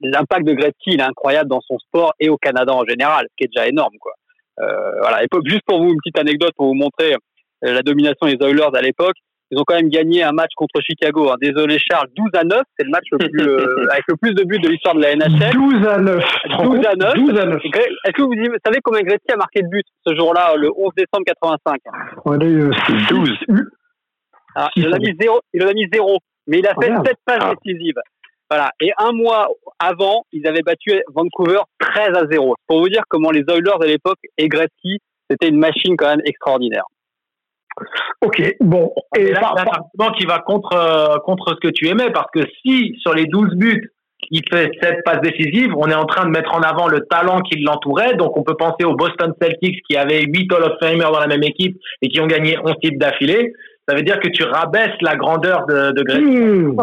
[0.00, 3.34] l'impact de Gretzky, il est incroyable dans son sport et au Canada en général, ce
[3.36, 4.12] qui est déjà énorme, quoi.
[4.60, 5.22] Euh, voilà.
[5.22, 8.74] Et juste pour vous, une petite anecdote pour vous montrer euh, la domination des Oilers
[8.74, 9.16] à l'époque.
[9.52, 11.30] Ils ont quand même gagné un match contre Chicago.
[11.30, 11.36] Hein.
[11.40, 14.42] Désolé Charles, 12 à 9, c'est le match le plus, euh, avec le plus de
[14.42, 15.52] buts de l'histoire de la NHL.
[15.52, 16.24] 12 à 9.
[16.64, 17.14] 12 à 9.
[17.14, 17.62] 12 à 9.
[17.64, 21.24] Est-ce que vous savez combien Gretzky a marqué de buts ce jour-là, le 11 décembre
[21.26, 21.80] 85
[23.08, 23.30] 12.
[24.56, 26.88] Ah, il en a mis 0, il en a mis 0, mais il a fait
[26.88, 27.52] 7 passes ah.
[27.62, 28.00] décisives.
[28.50, 28.70] Voilà.
[28.80, 32.54] Et un mois avant, ils avaient battu Vancouver 13 à 0.
[32.66, 36.22] Pour vous dire comment les Oilers à l'époque et Gretzky, c'était une machine quand même
[36.24, 36.84] extraordinaire.
[38.22, 38.92] Ok, bon.
[39.16, 42.30] Et là, c'est un argument qui va contre, euh, contre ce que tu aimais, parce
[42.32, 43.92] que si sur les 12 buts,
[44.30, 47.40] il fait 7 passes décisives, on est en train de mettre en avant le talent
[47.42, 48.14] qui l'entourait.
[48.14, 51.26] Donc, on peut penser aux Boston Celtics qui avaient 8 Hall of Famers dans la
[51.26, 53.52] même équipe et qui ont gagné 11 titres d'affilée
[53.88, 56.76] ça veut dire que tu rabaisses la grandeur de, de mmh.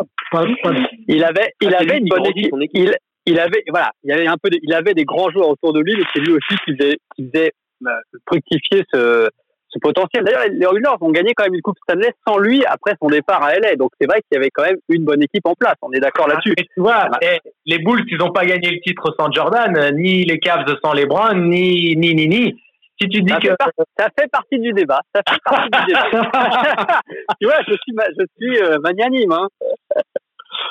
[1.07, 2.51] Il avait, il ah, avait une bonne équipe.
[2.73, 5.81] Il, il, avait, voilà, il avait un peu, il avait des grands joueurs autour de
[5.81, 7.51] lui, mais c'est lui aussi qui faisait, qui faisait
[7.85, 7.89] euh,
[8.25, 9.29] fructifier ce,
[9.73, 10.23] ce potentiel.
[10.23, 13.43] D'ailleurs, les Oilers ont gagné quand même une Coupe Stanley sans lui après son départ
[13.43, 13.75] à LA.
[13.75, 15.75] Donc c'est vrai qu'il y avait quand même une bonne équipe en place.
[15.81, 16.55] On est d'accord ah, là-dessus.
[16.55, 20.39] tu vois, eh, les Bulls, ils n'ont pas gagné le titre sans Jordan, ni les
[20.39, 22.55] Cavs sans LeBron, ni ni ni ni.
[23.03, 25.93] Si tu dis ça que fait ça fait partie du débat, ça fait partie du
[25.93, 26.11] débat.
[27.41, 29.31] tu vois, je suis, je suis euh, magnanime.
[29.31, 29.47] Hein.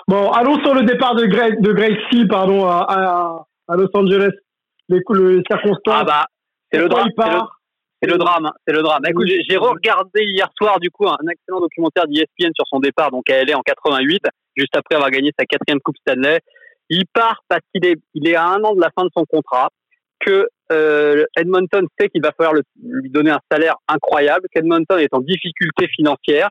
[0.09, 3.89] Bon, allons sur le départ de Greg, de Greg C, pardon, à, à, à Los
[3.95, 4.33] Angeles.
[4.89, 5.95] Les, les circonstances.
[6.01, 6.25] Ah bah,
[6.71, 7.09] c'est le drame.
[7.09, 7.61] il part
[8.03, 9.03] C'est le drame, hein, c'est le drame.
[9.09, 13.11] Écoute, j'ai- j'ai regardé hier soir du coup un excellent documentaire d'ESPN sur son départ,
[13.11, 14.23] donc à LA en 88,
[14.57, 16.41] juste après avoir gagné sa quatrième Coupe Stanley.
[16.91, 19.25] Il part parce qu'il est, il est à un an de la fin de son
[19.25, 19.69] contrat,
[20.21, 25.21] que euh, Edmonton sait qu'il va falloir lui donner un salaire incroyable, qu'Edmonton est en
[25.21, 26.49] difficulté financière,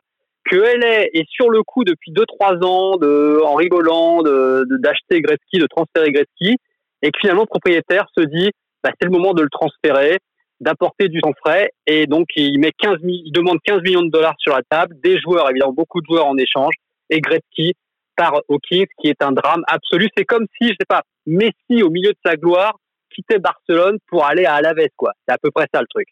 [0.50, 5.20] que LA est sur le coup depuis 2-3 ans de, en rigolant de de- d'acheter
[5.20, 6.56] Gretzky, de transférer Gretzky,
[7.02, 8.50] et que finalement le propriétaire se dit
[8.82, 10.18] bah, c'est le moment de le transférer
[10.60, 14.10] d'apporter du sang frais et donc il met 15 mi- il demande 15 millions de
[14.10, 16.74] dollars sur la table, des joueurs évidemment beaucoup de joueurs en échange
[17.10, 17.74] et Gretzky
[18.16, 20.08] part au Kings qui est un drame absolu.
[20.16, 22.74] C'est comme si je sais pas Messi au milieu de sa gloire
[23.14, 25.12] quittait Barcelone pour aller à Alaves quoi.
[25.26, 26.08] C'est à peu près ça le truc.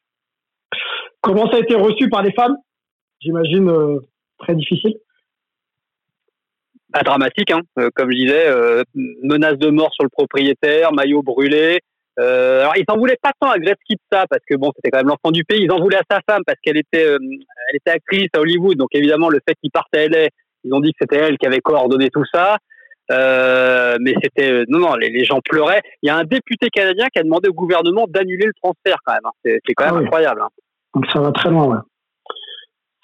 [1.20, 2.56] Comment ça a été reçu par les femmes
[3.20, 4.00] J'imagine euh,
[4.38, 4.94] très difficile.
[6.92, 7.60] Pas dramatique hein.
[7.78, 11.80] Euh, comme je disais euh, menace de mort sur le propriétaire, maillot brûlé.
[12.18, 14.98] Alors ils en voulaient pas tant à Gretzky de ça parce que bon c'était quand
[14.98, 15.62] même l'enfant du pays.
[15.62, 18.90] Ils en voulaient à sa femme parce qu'elle était elle était actrice à Hollywood donc
[18.92, 20.28] évidemment le fait qu'il parte à LA
[20.64, 22.58] ils ont dit que c'était elle qui avait coordonné tout ça.
[23.11, 25.83] Euh, mais c'était euh, non non les, les gens pleuraient.
[26.03, 29.12] Il y a un député canadien qui a demandé au gouvernement d'annuler le transfert quand
[29.12, 29.20] même.
[29.25, 29.31] hein.
[29.44, 30.05] C'est c'est quand même Ah oui.
[30.05, 30.42] incroyable.
[30.42, 30.49] hein.
[30.94, 31.79] Donc ça va très loin, ouais.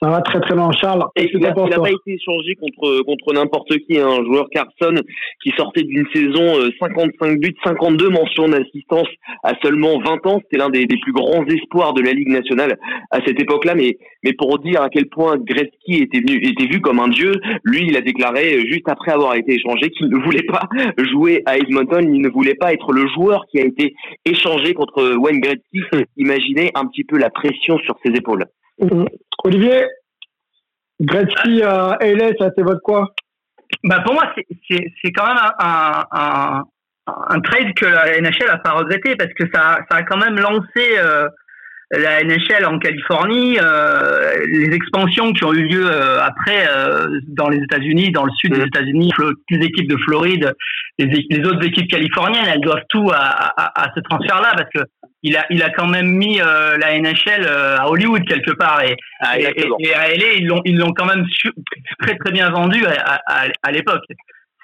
[0.02, 1.06] Ça va très très loin, Charles.
[1.16, 3.98] Et il n'a pas été échangé contre contre n'importe qui.
[3.98, 4.06] hein.
[4.06, 4.94] Un joueur Carson
[5.42, 9.09] qui sortait d'une saison euh, 55 buts, 52 mentions d'assistance
[9.42, 10.40] à seulement 20 ans.
[10.42, 12.76] C'était l'un des, des plus grands espoirs de la Ligue nationale
[13.11, 13.74] à cette époque-là.
[13.74, 17.32] Mais mais pour dire à quel point Gretzky était venu était vu comme un dieu,
[17.64, 20.68] lui il a déclaré euh, juste après avoir été échangé qu'il ne voulait pas
[21.11, 22.04] jouer à Edmonton.
[22.14, 23.94] Il ne voulait pas être le joueur qui a été
[24.26, 25.80] échangé contre Wayne Gretzky.
[26.18, 28.44] Imaginez un petit peu la pression sur ses épaules.
[28.78, 29.06] Mhm.
[29.44, 29.86] Olivier,
[31.00, 33.14] Gretzky à LA, ça t'évoque quoi?
[33.84, 34.32] Bah pour moi,
[34.68, 36.62] c'est- quand même un,
[37.06, 40.38] un, trade que la NHL a pas regretté parce que ça, ça a quand même
[40.38, 41.28] lancé euh,
[41.92, 47.49] la NHL en Californie, euh, les expansions qui ont eu lieu euh, après euh, dans
[47.49, 50.53] les États-Unis, dans le sud des États-Unis, Flo- les équipes de Floride,
[50.99, 54.81] les, autres équipes californiennes, elles doivent tout à, à, à ce transfert-là parce que
[55.22, 58.83] il a, il a quand même mis euh, la NHL euh, à Hollywood quelque part
[58.83, 61.53] et, Ah, et, et à LA, ils l'ont, ils l'ont quand même su-
[62.01, 64.03] très très bien vendu à, à, à l'époque.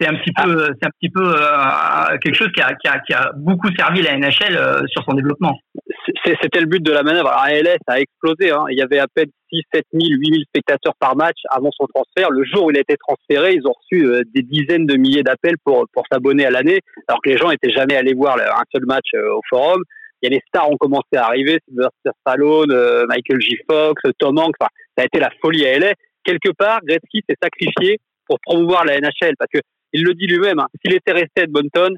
[0.01, 2.99] C'est un petit peu, c'est un petit peu euh, quelque chose qui a, qui, a,
[3.01, 5.59] qui a beaucoup servi la NHL euh, sur son développement.
[6.25, 7.29] C'était le but de la manœuvre.
[7.31, 8.51] Alors, ça a explosé.
[8.51, 8.65] Hein.
[8.71, 11.87] Il y avait à peine 6, 7 000, 8 000 spectateurs par match avant son
[11.87, 12.31] transfert.
[12.31, 15.23] Le jour où il a été transféré, ils ont reçu euh, des dizaines de milliers
[15.23, 18.63] d'appels pour, pour s'abonner à l'année, alors que les gens n'étaient jamais allés voir un
[18.73, 19.83] seul match euh, au forum.
[20.23, 23.57] Il y a les stars ont commencé à arriver, Sylvester Stallone, euh, Michael J.
[23.69, 24.55] Fox, Tom Hanks.
[24.61, 25.95] Enfin, ça a été la folie à LA.
[26.25, 29.59] Quelque part, Gretzky s'est sacrifié pour promouvoir la NHL parce que
[29.93, 30.61] il le dit lui-même.
[30.61, 31.95] hein, S'il était resté à Edmonton,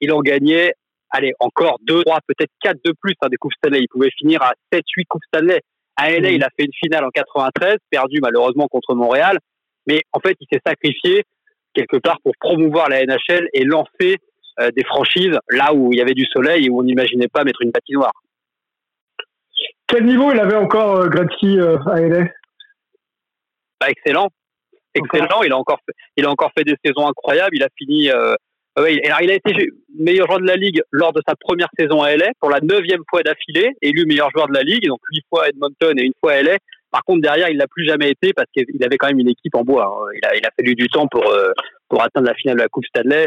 [0.00, 0.72] il en gagnait
[1.10, 3.80] allez, encore deux, trois, peut-être quatre de plus hein, des Coupes Stanley.
[3.80, 5.60] Il pouvait finir à 7, 8 Coupes Stanley.
[5.96, 9.38] À LA, il a fait une finale en 93, perdu malheureusement contre Montréal.
[9.86, 11.24] Mais en fait, il s'est sacrifié
[11.74, 14.16] quelque part pour promouvoir la NHL et lancer
[14.60, 17.44] euh, des franchises là où il y avait du soleil et où on n'imaginait pas
[17.44, 18.12] mettre une patinoire.
[19.86, 22.24] Quel niveau il avait encore euh, Gretzky euh, à LA
[23.80, 24.28] Bah, excellent.
[24.94, 25.42] Excellent.
[25.42, 27.56] Il a encore fait, il a encore fait des saisons incroyables.
[27.56, 28.10] Il a fini.
[28.78, 29.52] Euh, ouais, il- alors il a été
[29.98, 33.02] meilleur joueur de la ligue lors de sa première saison à LA pour la neuvième
[33.10, 36.12] fois d'affilée, élu meilleur joueur de la ligue, donc huit fois à Edmonton et une
[36.20, 36.56] fois à LA.
[36.90, 39.54] Par contre, derrière, il l'a plus jamais été parce qu'il avait quand même une équipe
[39.54, 39.84] en bois.
[39.86, 40.10] hein.
[40.22, 41.50] Il a, il a fallu du temps pour euh,
[41.88, 43.26] pour atteindre la finale de la Coupe Stanley.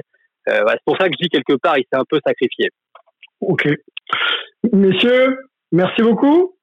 [0.50, 2.70] Euh, c'est pour ça que je dis quelque part, il s'est un peu sacrifié.
[3.42, 3.68] Ok.
[4.72, 5.38] Messieurs,
[5.72, 6.56] merci beaucoup.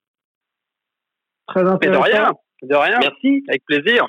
[1.49, 2.03] Très Mais de intéressant.
[2.03, 2.99] rien, de rien.
[3.01, 3.45] Merci.
[3.49, 4.07] Avec plaisir.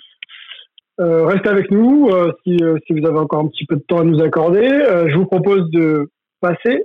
[1.00, 3.84] Euh, restez avec nous euh, si, euh, si vous avez encore un petit peu de
[3.88, 4.68] temps à nous accorder.
[4.68, 6.10] Euh, je vous propose de
[6.42, 6.84] passer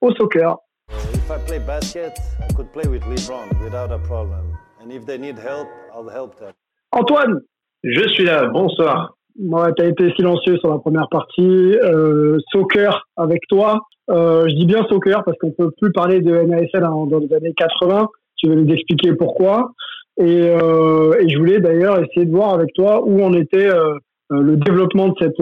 [0.00, 0.56] au soccer.
[0.88, 2.12] If I play basket,
[2.48, 4.44] I could play with LeBron without a problem.
[4.80, 6.52] And if they need help, I'll help them.
[6.92, 7.40] Antoine,
[7.82, 9.16] Je suis là, bonsoir.
[9.38, 11.76] ouais, tu as été silencieux sur la première partie.
[11.82, 13.80] Euh, soccer avec toi.
[14.10, 17.32] Euh, je dis bien soccer parce qu'on peut plus parler de NASL hein, dans les
[17.34, 18.06] années 80.
[18.36, 19.72] Tu veux nous expliquer pourquoi.
[20.18, 23.94] Et, euh, et je voulais d'ailleurs essayer de voir avec toi où en était euh,
[24.32, 25.36] euh, le développement de cette,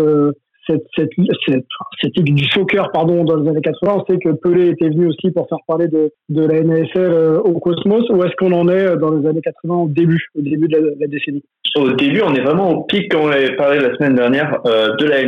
[0.67, 1.11] cette, cette,
[1.47, 1.65] cette,
[2.03, 3.95] cette ligue du soccer pardon, dans les années 80.
[4.01, 7.13] On sait que Pelé était venu aussi pour faire parler de, de la NASL
[7.45, 8.09] au Cosmos.
[8.11, 10.83] Où est-ce qu'on en est dans les années 80 au début, au début de la,
[10.83, 11.45] de la décennie?
[11.77, 15.05] Au début, on est vraiment au pic, comme on avait parlé la semaine dernière, de
[15.07, 15.23] la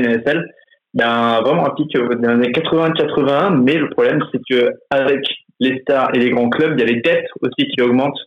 [1.05, 5.21] a un- vraiment un pic euh, des années 80-81, mais le problème, c'est que avec
[5.61, 8.19] les stars et les grands clubs, il y a les dettes aussi qui augmentent,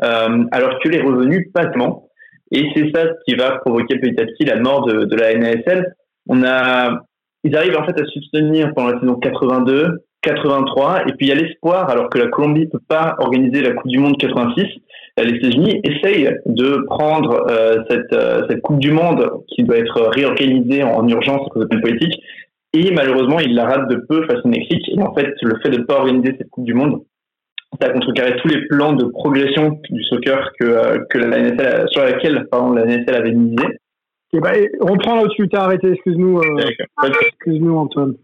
[0.00, 2.08] alors que les revenus pas tellement.
[2.50, 5.94] Et c'est ça qui va provoquer petit à petit la mort de, de la NASL.
[6.28, 7.02] On a,
[7.42, 11.32] ils arrivent en fait à soutenir pendant la saison 82, 83, et puis il y
[11.32, 14.66] a l'espoir, alors que la Colombie peut pas organiser la Coupe du Monde 86,
[15.18, 20.10] les États-Unis essayent de prendre euh, cette, euh, cette Coupe du Monde qui doit être
[20.12, 22.20] réorganisée en urgence à cause de problèmes politiques,
[22.72, 24.88] et malheureusement, ils la ratent de peu face au Mexique.
[24.88, 27.02] Et en fait, le fait de ne pas organiser cette Coupe du Monde,
[27.80, 31.86] ça a contrecarré tous les plans de progression du soccer que, euh, que la NSL,
[31.90, 33.64] sur laquelle pardon, la NSL avait misé.
[34.32, 36.40] Et bah, reprends là-dessus, t'as arrêté, excuse-nous.
[37.02, 38.14] excuse-nous, Antoine.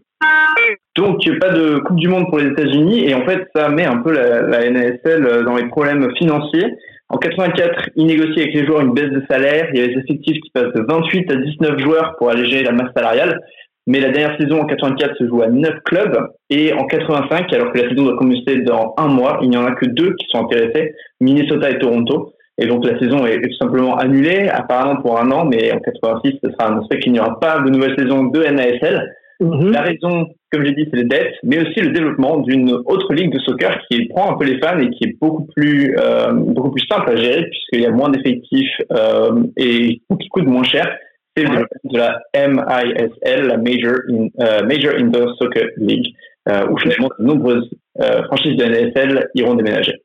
[0.95, 3.97] Donc, pas de Coupe du Monde pour les États-Unis et en fait, ça met un
[3.97, 6.67] peu la, la, NASL dans les problèmes financiers.
[7.09, 9.69] En 84, ils négocient avec les joueurs une baisse de salaire.
[9.73, 12.71] Il y a les effectifs qui passent de 28 à 19 joueurs pour alléger la
[12.71, 13.39] masse salariale.
[13.87, 17.71] Mais la dernière saison en 84 se joue à 9 clubs et en 85, alors
[17.71, 20.27] que la saison doit commencer dans un mois, il n'y en a que deux qui
[20.29, 22.33] sont intéressés, Minnesota et Toronto.
[22.57, 26.39] Et donc la saison est tout simplement annulée, apparemment pour un an, mais en 86,
[26.43, 29.15] ce sera annoncé qu'il n'y aura pas de nouvelle saison de NASL.
[29.39, 29.71] Mhm.
[29.71, 33.33] La raison, comme j'ai dit, c'est les dettes, mais aussi le développement d'une autre ligue
[33.33, 36.69] de soccer qui prend un peu les fans et qui est beaucoup plus euh, beaucoup
[36.69, 40.95] plus simple à gérer puisqu'il y a moins d'effectifs euh, et qui coûte moins cher.
[41.35, 46.13] C'est le développement de la MISL, la euh, Major Indoor Soccer League,
[46.49, 47.69] euh, où finalement de nombreuses
[48.01, 50.01] euh, franchises de NSL iront déménager.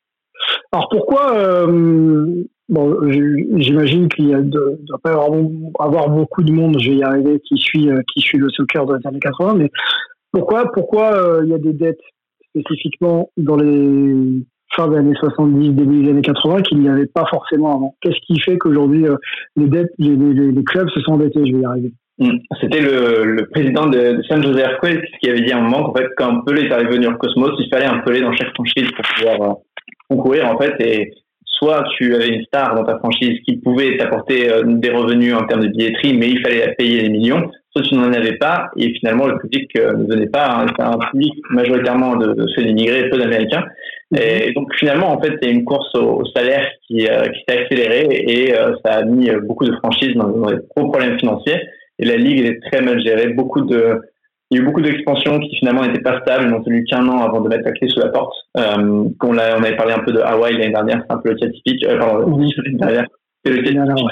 [0.72, 1.66] Alors pourquoi
[2.68, 2.98] Bon,
[3.58, 7.88] j'imagine qu'il de, doit pas avoir, beaucoup de monde, je vais y arriver, qui suit,
[8.12, 9.70] qui suit le soccer dans les années 80, mais
[10.32, 12.00] pourquoi, pourquoi il y a des dettes
[12.50, 14.42] spécifiquement dans les
[14.74, 18.18] fins des années 70, début des années 80 qu'il n'y avait pas forcément avant Qu'est-ce
[18.26, 19.16] qui fait qu'aujourd'hui euh,
[19.56, 21.92] les clubs se sont endettés Je vais y arriver.
[22.18, 22.38] Hmm.
[22.60, 25.94] C'était le, président de, de San Jose Earthquakes qui avait dit à un moment qu'en
[25.94, 29.04] fait, quand Pelé est arrivé venir Cosmos, il fallait un Pelé dans chaque franchise pour
[29.14, 29.56] pouvoir
[30.08, 31.12] concourir en fait et
[31.58, 35.46] soit tu avais une star dans ta franchise qui pouvait t'apporter euh, des revenus en
[35.46, 38.92] termes de billetterie, mais il fallait payer des millions, soit tu n'en avais pas, et
[38.94, 40.66] finalement le public euh, ne venait pas, hein.
[40.76, 43.64] c'est un public majoritairement de, de ceux d'immigrés, peu d'Américains.
[44.10, 44.20] Mhm.
[44.20, 48.06] Et donc finalement, en fait, c'est une course au, salaire qui, euh, qui s'est accélérée
[48.10, 51.60] et ça a mis beaucoup de franchises dans, dans des gros problèmes financiers.
[51.98, 54.00] Et la ligue est très mal gérée, beaucoup de
[54.50, 57.22] il y a eu beaucoup d'expansions qui finalement n'étaient pas stables, n'ont tenu qu'un an
[57.22, 58.32] avant de mettre la clé sous la porte.
[58.56, 61.36] Euh, on, on avait parlé un peu de Hawaï l'année dernière, c'est un peu le
[61.36, 61.84] cas typique.
[61.84, 63.06] Euh, pardon, oui, l'année dernière,
[63.44, 64.08] c'est le cas typique.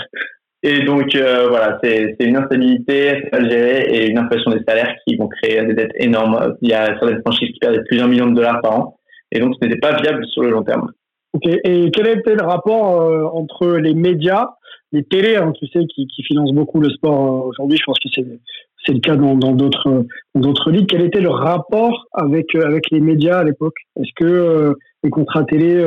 [0.67, 5.15] Et donc euh, voilà, c'est une instabilité, mal géré et une inflation des salaires qui
[5.17, 6.57] vont créer des dettes énormes.
[6.63, 8.97] Il y a certaines franchises qui perdent plusieurs millions de dollars par an
[9.31, 10.91] et donc ce n'était pas viable sur le long terme.
[11.35, 11.47] Ok.
[11.65, 14.47] Et quel était le rapport euh, entre les médias,
[14.93, 17.77] les télés, hein, tu sais, qui, financent beaucoup le sport euh, aujourd'hui?
[17.77, 20.87] Je pense que c'est le cas dans d'autres dans ligues.
[20.89, 23.77] Quel était le rapport avec avec les médias à l'époque?
[23.97, 25.85] Est-ce que les contrats télé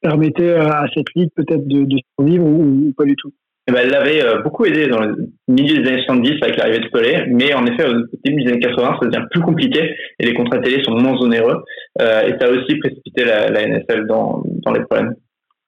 [0.00, 3.32] permettaient à cette ligue peut-être de, survivre ou, pas du tout?
[3.70, 5.16] Eh ben, elle l'avait beaucoup aidé dans le
[5.48, 8.60] milieu des années 70 avec l'arrivée de Pelé, mais en effet, au début des années
[8.60, 11.62] 80, ça devient plus compliqué et les contrats télé sont moins onéreux.
[11.98, 12.02] et
[12.38, 15.14] ça a aussi précipité la, la NSL dans, dans les problèmes.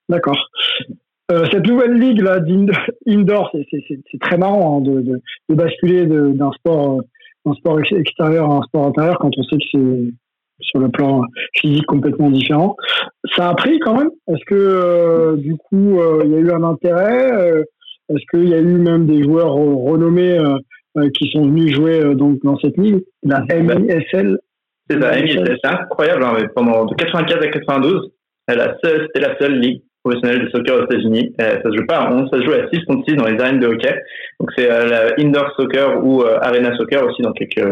[0.09, 0.49] D'accord.
[1.31, 5.01] Euh, cette nouvelle ligue là d'indoor, c'est très marrant hein, de,
[5.49, 7.01] de, basculer d'un sport,
[7.47, 10.13] d'un sport extérieur à un sport intérieur quand on sait que c'est
[10.61, 11.23] sur le plan
[11.55, 12.77] physique complètement différent.
[13.37, 14.11] Ça a pris quand même.
[14.29, 17.65] Est-ce que euh, du coup euh, il y a eu un intérêt
[18.15, 20.39] Est-ce qu'il y a eu même des joueurs renommés
[21.15, 24.39] qui sont venus jouer donc dans cette ligue, la MISL
[24.89, 26.25] C'est ça, MISL, c'est incroyable.
[26.25, 28.11] Hein, mais pendant de 95 à 92,
[28.49, 31.35] c'était la seule ligue professionnel de soccer aux États-Unis.
[31.41, 33.27] Euh, ça se joue pas à 11, ça se joue à 6 contre 6 dans
[33.27, 33.95] les arènes de hockey.
[34.41, 37.65] Donc c'est euh, la indoor soccer ou euh, arena soccer aussi dans quelques,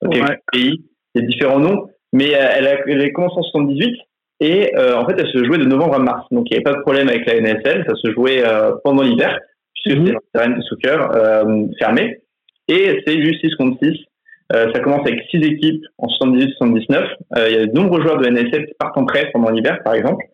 [0.00, 0.84] dans quelques pays.
[1.14, 3.96] Il y a différents noms, mais elle a, elle a commencé en 78
[4.40, 6.26] et en fait elle se jouait de novembre à mars.
[6.30, 8.42] Donc il n'y avait pas de problème avec la NSL, ça se jouait
[8.82, 9.38] pendant l'hiver
[9.82, 10.06] puisque mm -hmm.
[10.06, 10.98] c'était une arène de soccer
[11.78, 12.18] fermée.
[12.68, 13.98] Et c'est juste 6 contre 6.
[14.50, 17.08] ça commence avec 6 équipes en 78-79.
[17.48, 19.94] il y a de nombreux joueurs de NSL qui partent en prêt pendant l'hiver, par
[19.94, 20.24] exemple.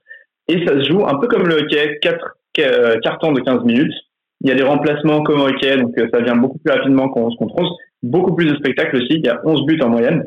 [0.48, 3.92] Et ça se joue un peu comme le hockey, 4 euh, cartons de 15 minutes.
[4.40, 7.08] Il y a des remplacements comme au hockey, donc euh, ça vient beaucoup plus rapidement
[7.08, 7.66] qu'on se contrôle.
[8.02, 10.24] Beaucoup plus de spectacles aussi, il y a 11 buts en moyenne.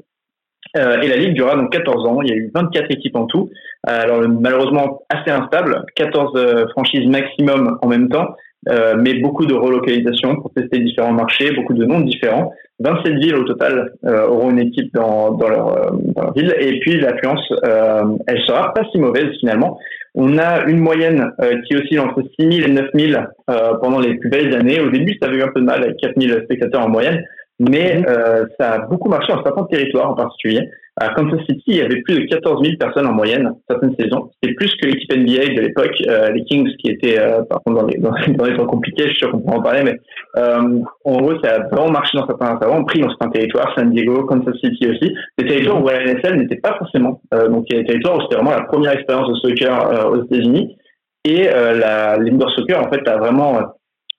[0.78, 2.22] Euh, et la ligue durera donc 14 ans.
[2.22, 3.50] Il y a eu 24 équipes en tout.
[3.90, 8.28] Euh, alors malheureusement assez instable, 14 euh, franchises maximum en même temps,
[8.70, 12.54] euh, mais beaucoup de relocalisation pour tester différents marchés, beaucoup de noms différents.
[12.80, 16.56] 27 villes au total auront une équipe dans, dans, leur, dans leur ville.
[16.60, 19.78] Et puis l'affluence, elle sera pas si mauvaise finalement.
[20.14, 24.00] On a une moyenne euh, qui oscille entre 6 000 et 9 000 euh, pendant
[24.00, 24.82] les plus belles années.
[24.82, 27.24] Au début, ça avait eu un peu de mal avec 4 000 spectateurs en moyenne,
[27.70, 28.06] mais mhm.
[28.10, 30.70] euh, ça a beaucoup marché en certains territoires en particulier.
[30.98, 34.30] À Kansas City, il y avait plus de 14 000 personnes en moyenne certaines saisons.
[34.44, 35.96] C'était plus que l'équipe NBA de l'époque,
[36.34, 37.18] les Kings, qui étaient
[37.50, 39.84] par contre dans les, dans, les temps compliqués, je suis sûr qu'on pourra en parler,
[39.84, 39.98] mais
[40.38, 43.30] Euh, en gros, ça a vraiment marché dans certains, ça a vraiment pris dans certains
[43.30, 47.22] territoires, San Diego, Kansas City aussi, des territoires où la NSL n'était pas forcément.
[47.34, 49.88] Euh, donc il y a des territoires où c'était vraiment la première expérience de soccer
[49.88, 50.78] euh, aux États-Unis.
[51.26, 53.64] Et euh, la, l'indoor soccer, en fait, a vraiment euh,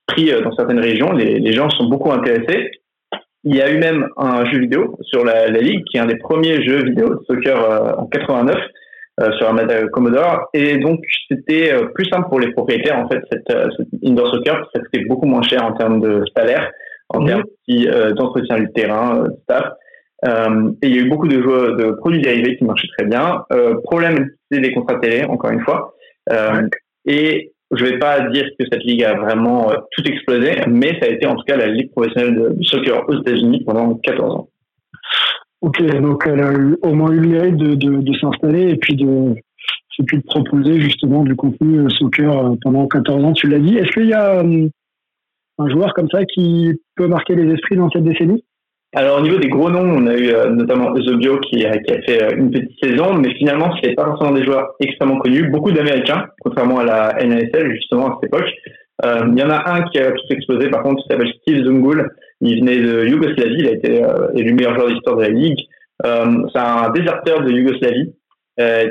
[0.06, 1.12] pris euh, dans certaines régions.
[1.12, 2.70] Les, les gens sont beaucoup intéressés.
[3.44, 6.06] Il y a eu même un jeu vidéo sur la, la ligue, qui est un
[6.06, 8.56] des premiers jeux vidéo de soccer euh, en 89
[9.20, 10.48] euh, sur Amada Commodore.
[10.54, 14.32] Et donc, c'était euh, plus simple pour les propriétaires, en fait, cette, euh, cette indoor
[14.32, 16.70] soccer, parce que ça coûtait beaucoup moins cher en termes de salaire,
[17.08, 19.72] en termes aussi, euh, d'entretien du terrain, euh, staff.
[20.24, 23.06] Euh, et il y a eu beaucoup de, jeux, de produits dérivés qui marchaient très
[23.06, 23.44] bien.
[23.52, 25.94] Euh, problème, c'est les contrats télé, encore une fois.
[26.30, 26.68] Euh,
[27.04, 31.06] Et je vais pas dire que cette ligue a vraiment euh, tout explosé, mais ça
[31.06, 34.48] a été en tout cas la ligue professionnelle de, soccer aux États-Unis pendant 14 ans.
[35.62, 36.52] Ok, donc elle a
[36.82, 39.34] au moins eu le de, de, s'installer et puis de,
[39.98, 43.60] et puis de proposer justement du contenu euh, soccer euh, pendant 14 ans, tu l'as
[43.60, 43.76] dit.
[43.76, 48.04] Est-ce qu'il y a un joueur comme ça qui peut marquer les esprits dans cette
[48.04, 48.44] décennie?
[48.94, 51.94] Alors au niveau des gros noms, on a eu euh, notamment Eusebio qui, a- qui
[51.94, 55.48] a fait euh, une petite saison, mais finalement c'est pas forcément des joueurs extrêmement connus,
[55.48, 58.50] beaucoup d'Américains, contrairement à la NASL justement à cette époque.
[59.04, 61.64] Euh, Il y en a un qui a tout explosé par contre, qui s'appelle Steve
[61.64, 62.06] Zungul.
[62.42, 65.58] Il venait de Yougoslavie, il a été euh, élu meilleur joueur d'histoire de la ligue.
[66.04, 68.12] C'est un déserteur de Yougoslavie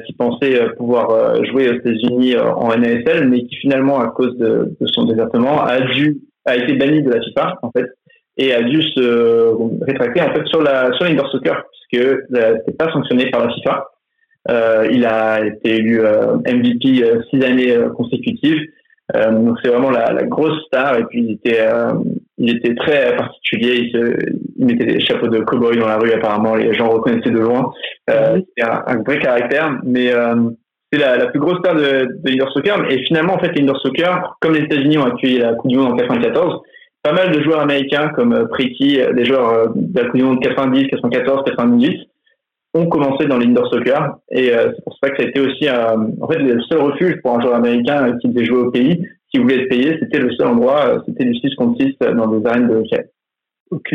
[0.06, 4.88] qui pensait pouvoir jouer aux États-Unis en NASL, mais qui finalement, à cause de, de
[4.88, 7.86] son désertement, a dû a été banni de la FIFA en fait
[8.38, 12.78] et a dû se rétracter en fait sur la sur l'indoor soccer puisque euh, c'était
[12.78, 13.88] pas sanctionné par la FIFA.
[14.50, 18.62] Euh, il a été élu euh, MVP euh, six années euh, consécutives.
[19.16, 21.92] Euh, donc c'est vraiment la, la grosse star et puis il était euh,
[22.38, 23.82] il était très particulier.
[23.84, 24.16] Il, se,
[24.58, 26.56] il mettait des chapeaux de cow-boy dans la rue apparemment.
[26.56, 27.72] Les gens reconnaissaient de loin.
[28.10, 30.36] Euh, C'était un, un vrai caractère, mais euh,
[30.92, 32.90] c'est la, la plus grosse star de, de l'indoor soccer.
[32.92, 35.94] Et finalement, en fait, l'indoor soccer, comme les États-Unis ont accueilli la Coupe du Monde
[35.94, 36.62] en 94,
[37.04, 40.42] pas mal de joueurs américains comme euh, Pretty, euh, des joueurs euh, de la Monde
[40.42, 42.08] 90, 94, 98,
[42.74, 44.18] ont commencé dans l'indoor soccer.
[44.32, 47.36] Et c'est pour ça que ça a été aussi en fait le seul refuge pour
[47.38, 49.98] un joueur américain qui devait jouer au pays, qui voulait être payé.
[50.00, 53.10] C'était le seul endroit, c'était du 6 contre 6 dans des arènes de hockey.
[53.72, 53.90] Ok.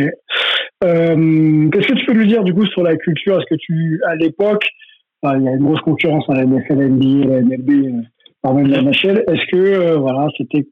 [0.82, 3.38] Qu'est-ce que tu peux nous dire du coup sur la culture?
[3.38, 4.66] Est-ce que tu, à l'époque,
[5.22, 8.02] il y a une grosse concurrence à la NFL, la NBA, la euh,
[8.42, 9.24] par même la NHL.
[9.26, 10.66] Est-ce que voilà, c'était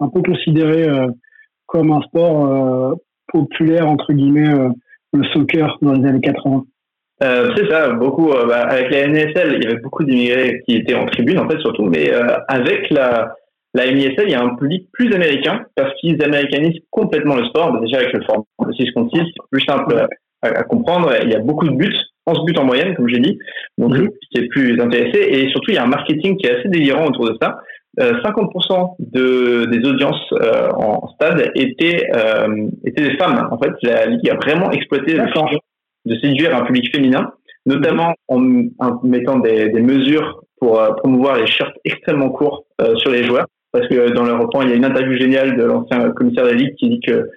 [0.00, 0.88] un peu considéré
[1.66, 2.94] comme un sport euh,
[3.32, 4.68] populaire entre guillemets, euh,
[5.12, 6.64] le soccer dans les années 80
[7.22, 8.30] Euh, c'est ça, beaucoup.
[8.32, 11.48] euh, bah, avec la NSL, il y avait beaucoup d'immigrés qui étaient en tribune, en
[11.48, 11.84] fait, surtout.
[11.86, 13.34] Mais euh, avec la,
[13.72, 17.72] la MISL, il y a un public plus américain parce qu'ils américanisent complètement le sport.
[17.72, 19.94] Bah, déjà avec le format de 6 contre 6, c'est plus simple
[20.42, 21.10] à, à comprendre.
[21.22, 21.96] Il y a beaucoup de buts,
[22.26, 23.38] 11 buts en moyenne, comme j'ai dit.
[23.78, 25.18] Donc, le public est plus intéressé.
[25.18, 27.58] Et surtout, il y a un marketing qui est assez délirant autour de ça.
[27.98, 33.48] Euh, 50% de, des audiences euh, en stade étaient, euh, étaient des femmes.
[33.50, 35.58] En fait, la Ligue a vraiment exploité le fait
[36.04, 37.32] de séduire un public féminin,
[37.64, 42.94] notamment en, en mettant des, des mesures pour euh, promouvoir les shirts extrêmement courts euh,
[42.96, 43.46] sur les joueurs.
[43.72, 46.50] Parce que dans leur reprend, il y a une interview géniale de l'ancien commissaire de
[46.50, 47.30] la Ligue qui dit que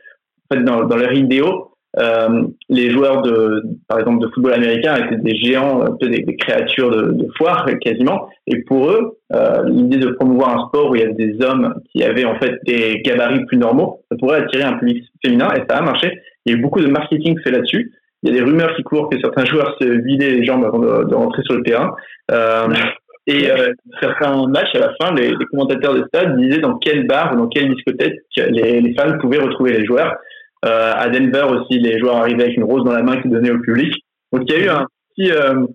[0.51, 4.96] en fait, dans, dans leur idéaux, euh, les joueurs de, par exemple, de football américain
[4.96, 8.30] étaient des géants, peu des, des créatures de, de foire quasiment.
[8.46, 11.74] Et pour eux, euh, l'idée de promouvoir un sport où il y avait des hommes
[11.92, 15.64] qui avaient en fait des gabarits plus normaux, ça pourrait attirer un public féminin et
[15.68, 16.12] ça a marché.
[16.46, 17.92] Il y a eu beaucoup de marketing fait là-dessus.
[18.22, 20.80] Il y a des rumeurs qui courent que certains joueurs se vidaient les jambes avant
[20.80, 21.96] de, de rentrer sur le terrain.
[22.32, 22.68] Euh,
[23.28, 27.06] et euh, certains matchs, à la fin, les, les commentateurs de stade disaient dans quel
[27.06, 30.16] bar ou dans quelle discothèque les, les fans pouvaient retrouver les joueurs.
[30.66, 33.51] Euh, à Denver aussi, les joueurs arrivaient avec une rose dans la main qu'ils donnaient
[33.51, 33.93] au public.
[34.34, 34.86] Donc il y a eu un
[35.16, 35.66] petit, euh,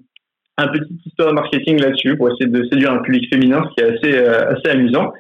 [0.59, 3.89] un petit histoire de marketing là-dessus pour essayer de séduire un public féminin, ce qui
[3.89, 5.13] est assez, euh, assez amusant.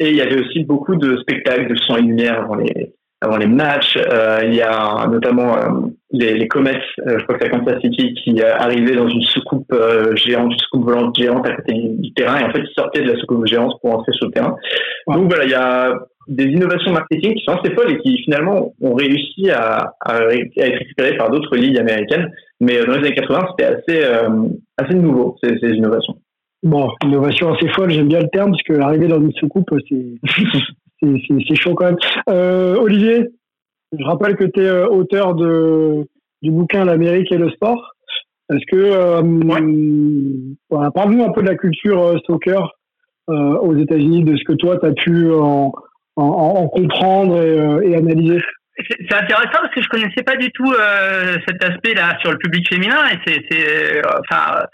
[0.00, 3.36] Et il y avait aussi beaucoup de spectacles de son et lumière avant les, avant
[3.36, 3.98] les matchs.
[4.44, 5.54] Il y a notamment
[6.10, 9.74] les, les Comets, euh, je crois que c'est Kansas City, qui arrivaient dans une soucoupe
[10.14, 13.12] géante, une soucoupe volante géante à côté du terrain, et en fait ils sortaient de
[13.12, 14.56] la soucoupe géante pour entrer sur le terrain.
[15.06, 15.94] Donc voilà, il y a
[16.28, 20.50] des innovations marketing qui sont assez folles et qui finalement ont réussi à, à, ré-
[20.58, 22.30] à être récupérées par d'autres ligues américaines.
[22.60, 26.16] Mais euh, dans les années 80, c'était assez, euh, assez nouveau, ces, ces innovations.
[26.62, 31.54] Bon, innovation assez folle, j'aime bien le terme, parce que arriver dans une soucoupe, c'est
[31.54, 31.98] chaud quand même.
[32.28, 33.28] Euh, Olivier,
[33.96, 36.06] je rappelle que tu es auteur de,
[36.42, 37.92] du bouquin L'Amérique et le sport.
[38.52, 39.22] Est-ce que, euh,
[40.70, 42.72] voilà, parle-nous un peu de la culture soccer
[43.28, 45.72] aux États-Unis, de ce que toi, tu as pu en,
[46.16, 48.42] en, en comprendre et, euh, et analyser.
[48.78, 52.68] C'est intéressant parce que je connaissais pas du tout euh, cet aspect-là sur le public
[52.68, 53.18] féminin et
[53.50, 54.64] c'est, euh, enfin,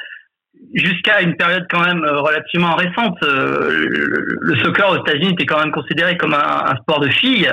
[0.74, 6.16] jusqu'à une période quand même relativement récente, le, soccer aux États-Unis était quand même considéré
[6.16, 7.48] comme un, sport de filles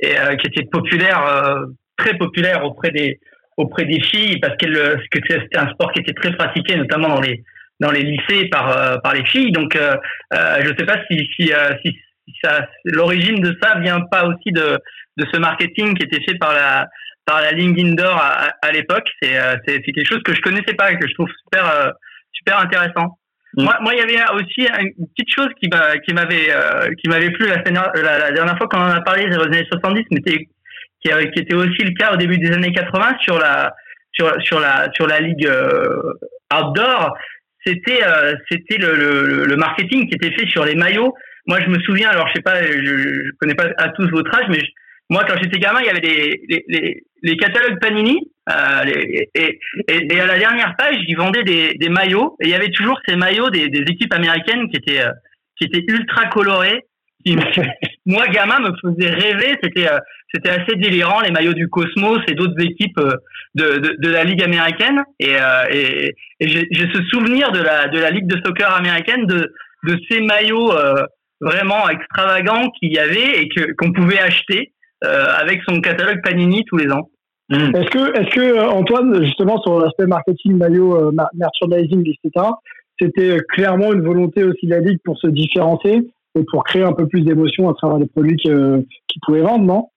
[0.00, 1.56] et qui était populaire,
[1.96, 3.18] très populaire auprès des
[3.56, 4.66] auprès des filles parce que
[5.12, 7.42] c'était un sport qui était très pratiqué, notamment dans les
[7.80, 9.52] dans les lycées par par les filles.
[9.52, 9.78] Donc,
[10.32, 11.96] je ne sais pas si si, si
[12.84, 14.78] l'origine de ça vient pas aussi de,
[15.16, 16.88] de ce marketing qui était fait par la,
[17.26, 19.08] par la Ligue Indoor à, à l'époque.
[19.22, 21.68] C'est, euh, c'est, c'est quelque chose que je connaissais pas et que je trouve super,
[21.68, 21.90] euh,
[22.32, 23.18] super intéressant.
[23.54, 23.64] Mm.
[23.64, 25.70] Moi, moi, il y avait aussi une petite chose qui,
[26.06, 29.00] qui m'avait, euh, qui m'avait plu la, la, la, dernière fois quand on en a
[29.00, 30.46] parlé des années 70, mais qui,
[31.02, 33.74] qui était aussi le cas au début des années 80 sur la,
[34.12, 35.48] sur, sur la, sur la ligue
[36.52, 37.14] outdoor.
[37.66, 38.00] C'était,
[38.50, 41.14] c'était le, le, le marketing qui était fait sur les maillots
[41.46, 44.34] moi, je me souviens, alors je sais pas, je, je connais pas à tous votre
[44.34, 44.60] âge, mais
[45.10, 48.18] moi, quand j'étais gamin, il y avait des, les, les, les catalogues Panini,
[48.50, 52.50] euh, les, et, et, à la dernière page, ils vendaient des, des maillots, et il
[52.50, 55.12] y avait toujours ces maillots des, des équipes américaines qui étaient, euh,
[55.58, 56.84] qui étaient ultra colorés.
[57.24, 57.36] Qui,
[58.06, 59.56] moi, gamin, me faisait rêver.
[59.62, 59.98] C'était, euh,
[60.32, 63.12] c'était assez délirant, les maillots du Cosmos et d'autres équipes euh,
[63.54, 65.04] de, de, de, la Ligue américaine.
[65.20, 65.36] Et,
[65.70, 69.52] et, et j'ai, ce souvenir de la, de la Ligue de soccer américaine, de,
[69.84, 70.72] de ces maillots
[71.44, 74.72] vraiment extravagant qu'il y avait et que qu'on pouvait acheter
[75.04, 77.10] euh, avec son catalogue Panini tous les ans.
[77.50, 77.76] Mmh.
[77.76, 82.46] Est-ce que, est-ce que euh, Antoine, justement sur l'aspect marketing, maillot, euh, merchandising, etc.,
[82.98, 86.02] c'était clairement une volonté aussi de la ligue pour se différencier
[86.38, 89.88] et pour créer un peu plus d'émotion à travers les produits qu'ils pouvaient vendre, non?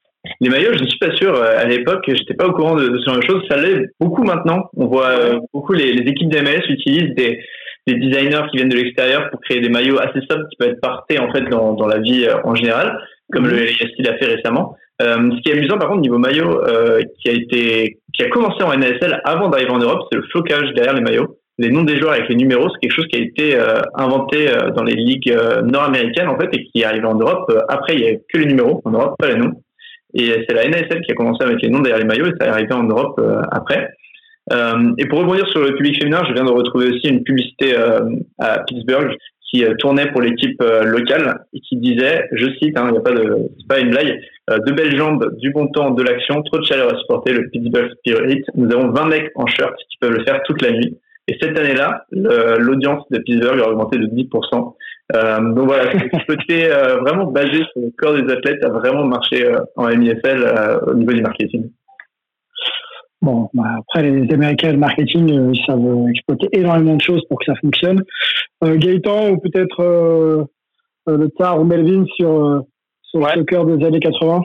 [0.41, 1.41] Les maillots, je ne suis pas sûr.
[1.41, 3.43] À l'époque, j'étais pas au courant de, ce genre de choses.
[3.49, 4.69] Ça l'est beaucoup maintenant.
[4.75, 7.39] On voit beaucoup les, les équipes d'MS utilisent des,
[7.87, 10.81] des designers qui viennent de l'extérieur pour créer des maillots assez simples qui peuvent être
[10.81, 12.99] parfaits en fait dans, dans la vie euh, en général,
[13.31, 13.51] comme mhm.
[13.51, 14.75] le LASI l'a fait récemment.
[15.01, 18.29] Euh, ce qui est amusant par contre niveau maillot, euh, qui a été, qui a
[18.29, 21.37] commencé en NASL avant d'arriver en Europe, c'est le flocage derrière les maillots.
[21.59, 24.47] Les noms des joueurs avec les numéros, c'est quelque chose qui a été euh, inventé
[24.47, 27.51] euh, dans les ligues nord-américaines en fait et qui est arrivé en Europe.
[27.67, 29.53] après, il y a que les numéros en Europe, pas les noms.
[30.13, 32.47] Et c'est la NASL qui a commencé avec les noms derrière les maillots et ça
[32.47, 33.21] est arrivé en Europe
[33.51, 33.89] après.
[34.51, 37.77] Euh, et pour rebondir sur le public féminin, je viens de retrouver aussi une publicité
[37.77, 37.99] euh,
[38.39, 39.15] à Pittsburgh
[39.49, 43.11] qui euh, tournait pour l'équipe locale et qui disait, je cite, hein, y a pas
[43.11, 44.19] de, c'est pas une blague,
[44.49, 47.91] de belles jambes, du bon temps, de l'action, trop de chaleur à supporter, le Pittsburgh
[47.99, 48.43] Spirit.
[48.55, 50.97] Nous avons 20 mecs en shirt qui peuvent le faire toute la nuit.
[51.29, 54.73] Et cette année-là, l'audience de Pittsburgh a augmenté de 10%.
[55.15, 56.69] Euh, donc voilà, ce côté
[57.01, 59.45] vraiment basé sur le corps des athlètes a vraiment marché
[59.75, 61.69] en MIFL au niveau du marketing.
[63.21, 67.39] Bon, bah, après, les Américains, le marketing, euh, ils savent exploiter énormément de choses pour
[67.39, 68.03] que ça fonctionne.
[68.63, 70.43] Euh, Gaëtan, ou peut-être euh,
[71.09, 72.63] euh le Tar ou Melvin sur,
[73.01, 74.41] sur le soccer des années 80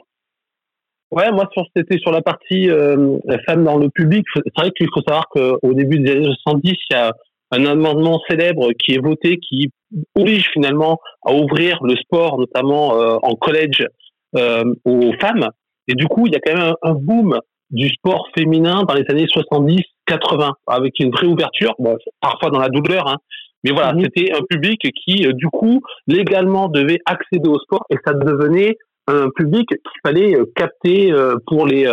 [1.10, 1.46] Ouais, moi,
[1.76, 4.24] c'était sur la partie euh, femmes dans le public.
[4.34, 7.12] C'est vrai qu'il faut savoir qu'au début des années 70, il y a
[7.50, 9.70] un amendement célèbre qui est voté qui
[10.14, 12.92] oblige finalement à ouvrir le sport, notamment
[13.22, 13.86] en collège,
[14.34, 15.50] aux femmes.
[15.86, 17.38] Et du coup, il y a quand même un boom
[17.72, 22.68] du sport féminin dans les années 70-80, avec une vraie ouverture, bon, parfois dans la
[22.68, 23.16] douleur, hein,
[23.64, 24.04] mais voilà, mhm.
[24.04, 28.76] c'était un public qui, euh, du coup, légalement devait accéder au sport et ça devenait
[29.06, 31.88] un public qu'il fallait euh, capter euh, pour les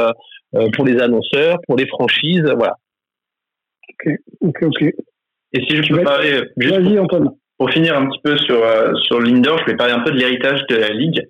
[0.75, 2.73] pour les annonceurs, pour les franchises, voilà.
[3.87, 4.81] Ok, ok, ok.
[5.53, 8.59] Et si je peux parler juste pour, pour, finir un petit peu sur
[9.03, 11.21] sur l'indoor, je vais parler un peu de l'héritage de la ligue.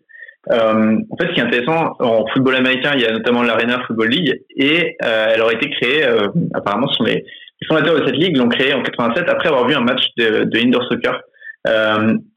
[0.51, 3.81] Euh, en fait, ce qui est intéressant, en football américain, il y a notamment l'Arena
[3.85, 7.25] Football League, et euh, elle aurait été créée, euh, apparemment, les,
[7.67, 10.59] fondateurs de cette ligue l'ont créée en 87 après avoir vu un match de, de
[10.59, 11.21] indoor soccer.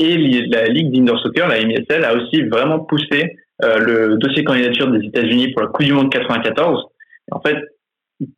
[0.00, 0.16] Et
[0.48, 5.52] la ligue d'indoor soccer, la MSL, a aussi vraiment poussé le dossier candidature des États-Unis
[5.52, 6.84] pour la Coupe du Monde 94.
[7.30, 7.56] En fait,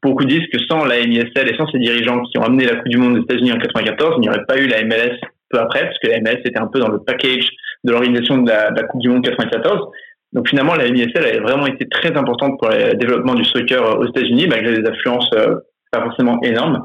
[0.03, 2.89] beaucoup disent que sans la MSL et sans ces dirigeants qui ont amené la Coupe
[2.89, 5.19] du Monde des États-Unis en 94, il n'y aurait pas eu la MLS
[5.55, 7.49] peu après, parce que la MLS était un peu dans le package
[7.85, 9.89] de l'organisation de, la, Coupe du Monde 94.
[10.33, 14.07] Donc finalement, la MISL a vraiment été très importante pour le développement du soccer aux
[14.07, 15.57] États-Unis, malgré des affluences euh,
[15.93, 16.83] pas forcément énormes.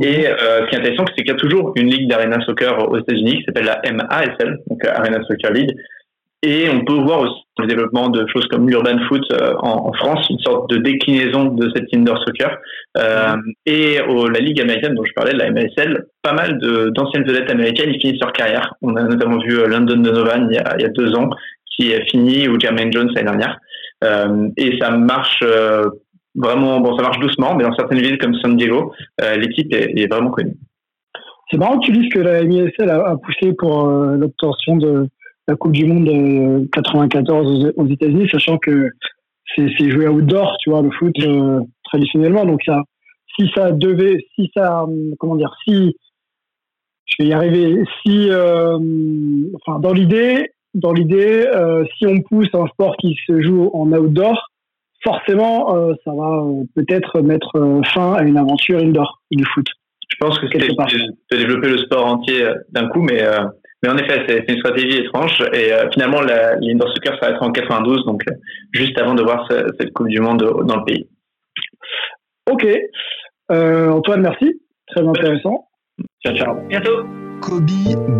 [0.00, 2.88] Et euh, ce qui est intéressant, c'est qu'il y a toujours une ligue d'arena soccer
[2.88, 5.76] aux États-Unis qui s'appelle la MASL, donc Arena Soccer League,
[6.42, 10.26] et on peut voir aussi le développement de choses comme l'urban foot euh, en, France,
[10.30, 12.56] une sorte de déclinaison de cette indoor soccer.
[12.98, 16.58] Euh, et la ligue américaine dont je parlais, la MSL, pas mal
[16.94, 18.74] d'anciennes vedettes américaines qui finissent leur carrière.
[18.82, 21.30] On a notamment vu euh, London Donovan il y a, il y a deux ans,
[21.66, 23.58] qui a fini, ou Jermaine Jones l'année dernière.
[24.56, 25.44] Et ça marche
[26.34, 28.92] vraiment, bon, ça marche doucement, mais dans certaines villes comme San Diego,
[29.36, 30.56] l'équipe est, vraiment connue.
[31.50, 35.06] C'est marrant que tu dises que la MSL a poussé pour l'obtention de
[35.48, 38.90] la Coupe du Monde 94 euh, aux, États-Unis, sachant que
[39.56, 42.46] c'est joué outdoor, tu vois, le foot euh, traditionnellement.
[42.46, 42.82] Donc ça,
[43.36, 44.86] si ça devait, si ça,
[45.18, 45.96] comment dire, si
[47.06, 47.84] je vais y arriver.
[48.02, 48.78] Si, euh,
[49.54, 53.92] enfin, dans l'idée, dans l'idée, euh, si on pousse un sport qui se joue en
[53.92, 54.48] outdoor,
[55.04, 59.66] forcément, euh, ça va peut-être mettre fin à une aventure indoor du foot.
[60.08, 63.24] Je pense que c'est de développer le sport entier d'un coup, mais
[63.82, 65.42] mais en effet, c'est une stratégie étrange.
[65.52, 68.22] Et finalement, l'indoor soccer ça va être en 92, donc
[68.72, 71.08] juste avant de voir cette Coupe du Monde dans le pays.
[72.50, 72.66] Ok.
[73.48, 74.60] Antoine, merci.
[74.88, 75.68] Très intéressant.
[76.24, 76.54] Ciao, ciao.
[76.68, 77.04] Bientôt.
[77.40, 77.66] Kobe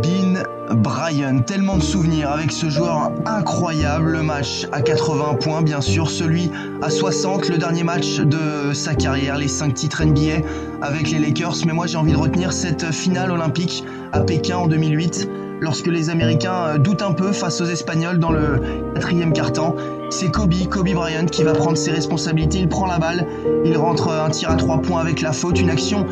[0.02, 0.42] Bean
[0.82, 1.42] Bryant.
[1.42, 4.10] Tellement de souvenirs avec ce joueur incroyable.
[4.12, 6.08] Le match à 80 points, bien sûr.
[6.08, 6.50] Celui
[6.82, 9.38] à 60, le dernier match de sa carrière.
[9.38, 10.44] Les 5 titres NBA
[10.82, 11.64] avec les Lakers.
[11.66, 15.28] Mais moi, j'ai envie de retenir cette finale olympique à Pékin en 2008
[15.62, 18.60] lorsque les Américains doutent un peu face aux Espagnols dans le
[18.94, 19.76] quatrième quart-temps.
[20.10, 22.58] C'est Kobe, Kobe Bryant qui va prendre ses responsabilités.
[22.58, 23.26] Il prend la balle,
[23.64, 26.04] il rentre un tir à 3 points avec la faute, une action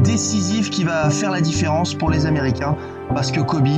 [0.00, 2.76] décisif qui va faire la différence pour les Américains
[3.14, 3.68] parce que Kobe,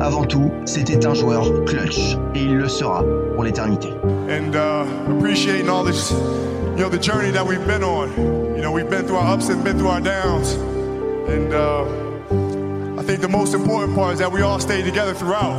[0.00, 3.04] avant tout, c'était un joueur clutch et il le sera
[3.34, 3.88] pour l'éternité.
[4.28, 4.84] And uh,
[5.16, 8.10] appreciating all this, you know, the journey that we've been on.
[8.56, 10.54] You know, we've been through our ups and been through our downs.
[11.28, 12.11] And uh,
[13.02, 15.58] I think the most important part is that we all stayed together throughout.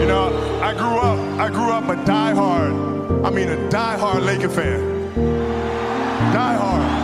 [0.00, 4.48] You know, I grew up, I grew up a diehard, I mean a diehard Laker
[4.48, 5.14] fan.
[6.34, 6.95] Die hard.